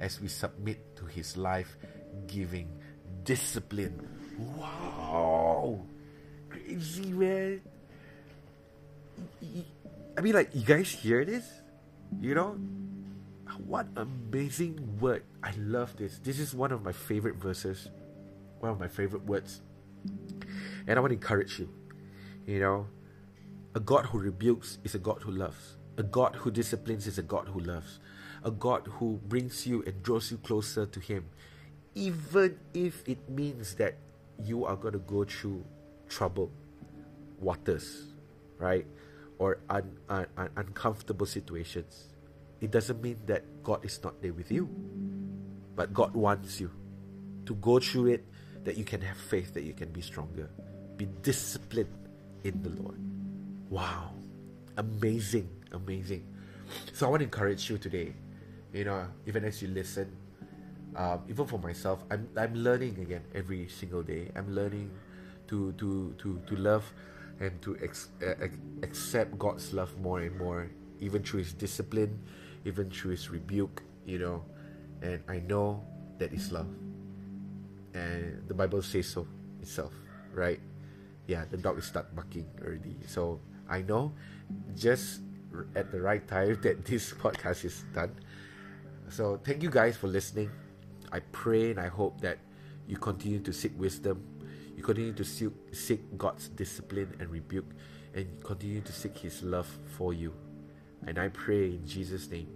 as 0.00 0.20
we 0.20 0.26
submit 0.26 0.96
to 0.96 1.06
his 1.06 1.36
life 1.36 1.76
giving 2.26 2.66
discipline. 3.22 4.02
Wow! 4.58 5.86
Crazy, 6.50 7.12
man. 7.12 7.60
I 10.16 10.20
mean, 10.20 10.34
like, 10.34 10.50
you 10.54 10.64
guys 10.64 10.90
hear 10.90 11.24
this? 11.24 11.44
You 12.20 12.34
know? 12.34 12.58
What 13.66 13.86
amazing 13.96 14.98
word. 15.00 15.22
I 15.42 15.52
love 15.58 15.96
this. 15.96 16.18
This 16.18 16.38
is 16.38 16.54
one 16.54 16.72
of 16.72 16.82
my 16.82 16.92
favorite 16.92 17.36
verses, 17.36 17.88
one 18.60 18.72
of 18.72 18.80
my 18.80 18.88
favorite 18.88 19.24
words. 19.24 19.60
And 20.86 20.98
I 20.98 21.00
want 21.00 21.10
to 21.10 21.14
encourage 21.14 21.58
you. 21.58 21.68
You 22.46 22.60
know, 22.60 22.86
a 23.74 23.80
God 23.80 24.06
who 24.06 24.18
rebukes 24.18 24.78
is 24.84 24.94
a 24.94 24.98
God 24.98 25.22
who 25.22 25.30
loves. 25.30 25.76
A 25.96 26.02
God 26.02 26.36
who 26.36 26.50
disciplines 26.50 27.06
is 27.06 27.18
a 27.18 27.22
God 27.22 27.48
who 27.48 27.60
loves. 27.60 28.00
A 28.42 28.50
God 28.50 28.86
who 28.86 29.20
brings 29.28 29.66
you 29.66 29.82
and 29.86 30.02
draws 30.02 30.30
you 30.30 30.36
closer 30.38 30.84
to 30.86 31.00
Him, 31.00 31.24
even 31.94 32.58
if 32.74 33.02
it 33.08 33.30
means 33.30 33.74
that 33.76 33.96
you 34.42 34.64
are 34.64 34.76
going 34.76 34.92
to 34.92 34.98
go 34.98 35.24
through 35.24 35.64
trouble 36.08 36.50
waters, 37.40 38.13
right? 38.58 38.86
Or 39.38 39.58
un, 39.68 39.90
un, 40.08 40.26
un, 40.36 40.50
uncomfortable 40.56 41.26
situations. 41.26 42.08
It 42.60 42.70
doesn't 42.70 43.02
mean 43.02 43.18
that 43.26 43.44
God 43.62 43.84
is 43.84 44.00
not 44.02 44.22
there 44.22 44.32
with 44.32 44.50
you, 44.50 44.68
but 45.76 45.92
God 45.92 46.14
wants 46.14 46.60
you 46.60 46.70
to 47.46 47.54
go 47.56 47.78
through 47.78 48.06
it 48.06 48.24
that 48.64 48.76
you 48.76 48.84
can 48.84 49.00
have 49.00 49.16
faith, 49.16 49.52
that 49.54 49.64
you 49.64 49.74
can 49.74 49.90
be 49.90 50.00
stronger. 50.00 50.48
Be 50.96 51.06
disciplined 51.22 51.92
in 52.44 52.62
the 52.62 52.70
Lord. 52.70 52.98
Wow. 53.68 54.12
Amazing, 54.76 55.50
amazing. 55.72 56.24
So 56.92 57.06
I 57.06 57.10
want 57.10 57.20
to 57.20 57.24
encourage 57.24 57.68
you 57.68 57.78
today, 57.78 58.14
you 58.72 58.84
know, 58.84 59.06
even 59.26 59.44
as 59.44 59.60
you 59.60 59.68
listen, 59.68 60.10
um, 60.96 61.22
even 61.28 61.46
for 61.46 61.58
myself, 61.58 62.02
I'm, 62.10 62.28
I'm 62.36 62.54
learning 62.54 62.98
again 63.00 63.22
every 63.34 63.68
single 63.68 64.02
day. 64.02 64.30
I'm 64.34 64.54
learning 64.54 64.90
to, 65.48 65.72
to, 65.72 66.14
to, 66.18 66.40
to 66.46 66.56
love 66.56 66.84
and 67.40 67.60
to 67.62 67.76
ex- 67.82 68.08
accept 68.82 69.38
God's 69.38 69.72
love 69.72 69.96
more 69.98 70.20
and 70.20 70.36
more, 70.38 70.70
even 71.00 71.22
through 71.22 71.40
His 71.40 71.52
discipline, 71.52 72.18
even 72.64 72.90
through 72.90 73.12
His 73.12 73.30
rebuke, 73.30 73.82
you 74.04 74.18
know. 74.18 74.44
And 75.02 75.22
I 75.28 75.40
know 75.40 75.84
that 76.18 76.32
is 76.32 76.52
love. 76.52 76.68
And 77.94 78.42
the 78.48 78.54
Bible 78.54 78.82
says 78.82 79.08
so 79.08 79.26
itself, 79.60 79.92
right? 80.32 80.60
Yeah, 81.26 81.44
the 81.50 81.56
dog 81.56 81.78
is 81.78 81.86
start 81.86 82.14
barking 82.14 82.46
already. 82.62 82.96
So 83.06 83.40
I 83.68 83.82
know 83.82 84.12
just 84.76 85.20
at 85.74 85.90
the 85.90 86.00
right 86.00 86.26
time 86.26 86.58
that 86.62 86.84
this 86.84 87.12
podcast 87.12 87.64
is 87.64 87.84
done. 87.94 88.14
So 89.08 89.38
thank 89.44 89.62
you 89.62 89.70
guys 89.70 89.96
for 89.96 90.08
listening. 90.08 90.50
I 91.12 91.20
pray 91.30 91.70
and 91.70 91.78
I 91.78 91.88
hope 91.88 92.20
that 92.22 92.38
you 92.86 92.96
continue 92.96 93.38
to 93.40 93.52
seek 93.52 93.72
wisdom 93.78 94.22
you 94.76 94.82
continue 94.82 95.12
to 95.12 95.24
seek, 95.24 96.18
God's 96.18 96.48
discipline 96.48 97.14
and 97.18 97.30
rebuke, 97.30 97.70
and 98.14 98.42
continue 98.42 98.80
to 98.80 98.92
seek 98.92 99.18
His 99.18 99.42
love 99.42 99.68
for 99.96 100.12
you. 100.12 100.32
And 101.06 101.18
I 101.18 101.28
pray 101.28 101.66
in 101.66 101.86
Jesus' 101.86 102.30
name 102.30 102.48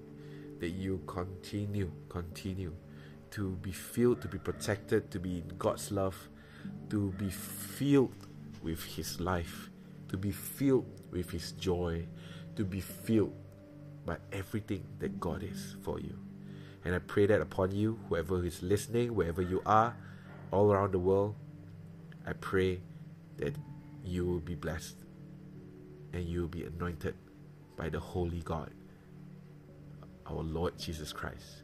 that 0.60 0.70
you 0.70 1.00
continue, 1.06 1.90
continue 2.08 2.74
to 3.30 3.50
be 3.62 3.72
filled, 3.72 4.22
to 4.22 4.28
be 4.28 4.38
protected, 4.38 5.10
to 5.10 5.20
be 5.20 5.38
in 5.38 5.52
God's 5.58 5.92
love, 5.92 6.28
to 6.90 7.12
be 7.12 7.30
filled 7.30 8.14
with 8.62 8.82
His 8.82 9.20
life, 9.20 9.70
to 10.08 10.16
be 10.16 10.32
filled 10.32 10.86
with 11.10 11.30
His 11.30 11.52
joy, 11.52 12.06
to 12.56 12.64
be 12.64 12.80
filled 12.80 13.34
by 14.04 14.16
everything 14.32 14.84
that 14.98 15.20
God 15.20 15.42
is 15.42 15.76
for 15.82 16.00
you. 16.00 16.18
And 16.84 16.94
I 16.94 16.98
pray 17.00 17.26
that 17.26 17.40
upon 17.40 17.72
you, 17.74 17.98
whoever 18.08 18.44
is 18.44 18.62
listening, 18.62 19.14
wherever 19.14 19.42
you 19.42 19.62
are, 19.66 19.94
all 20.50 20.72
around 20.72 20.92
the 20.92 20.98
world, 20.98 21.34
I 22.28 22.34
pray 22.34 22.80
that 23.38 23.56
you 24.04 24.26
will 24.26 24.40
be 24.40 24.54
blessed 24.54 24.96
and 26.12 26.24
you 26.24 26.42
will 26.42 26.48
be 26.48 26.64
anointed 26.64 27.14
by 27.74 27.88
the 27.88 28.00
Holy 28.00 28.42
God, 28.44 28.70
our 30.26 30.42
Lord 30.42 30.78
Jesus 30.78 31.10
Christ. 31.10 31.62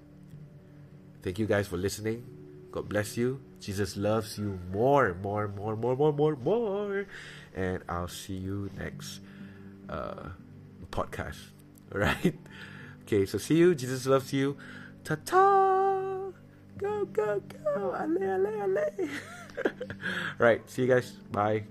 Thank 1.22 1.38
you 1.38 1.44
guys 1.44 1.68
for 1.68 1.76
listening. 1.76 2.24
God 2.72 2.88
bless 2.88 3.14
you. 3.14 3.42
Jesus 3.60 3.94
loves 3.98 4.38
you 4.38 4.58
more, 4.72 5.12
more, 5.22 5.48
more, 5.48 5.76
more, 5.76 5.96
more, 5.96 6.12
more, 6.12 6.36
more. 6.36 7.06
And 7.54 7.82
I'll 7.86 8.08
see 8.08 8.36
you 8.36 8.70
next 8.78 9.20
uh, 9.90 10.30
podcast. 10.90 11.52
All 11.92 12.00
right. 12.08 12.34
Okay, 13.02 13.26
so 13.26 13.36
see 13.36 13.56
you. 13.56 13.74
Jesus 13.74 14.06
loves 14.06 14.32
you. 14.32 14.56
Ta 15.04 15.16
ta. 15.26 16.32
Go, 16.78 17.04
go, 17.04 17.42
go. 17.42 17.94
Ale, 18.00 18.22
ale, 18.22 18.62
ale. 18.64 19.10
right. 20.38 20.68
See 20.68 20.82
you 20.82 20.88
guys. 20.88 21.10
Bye. 21.30 21.64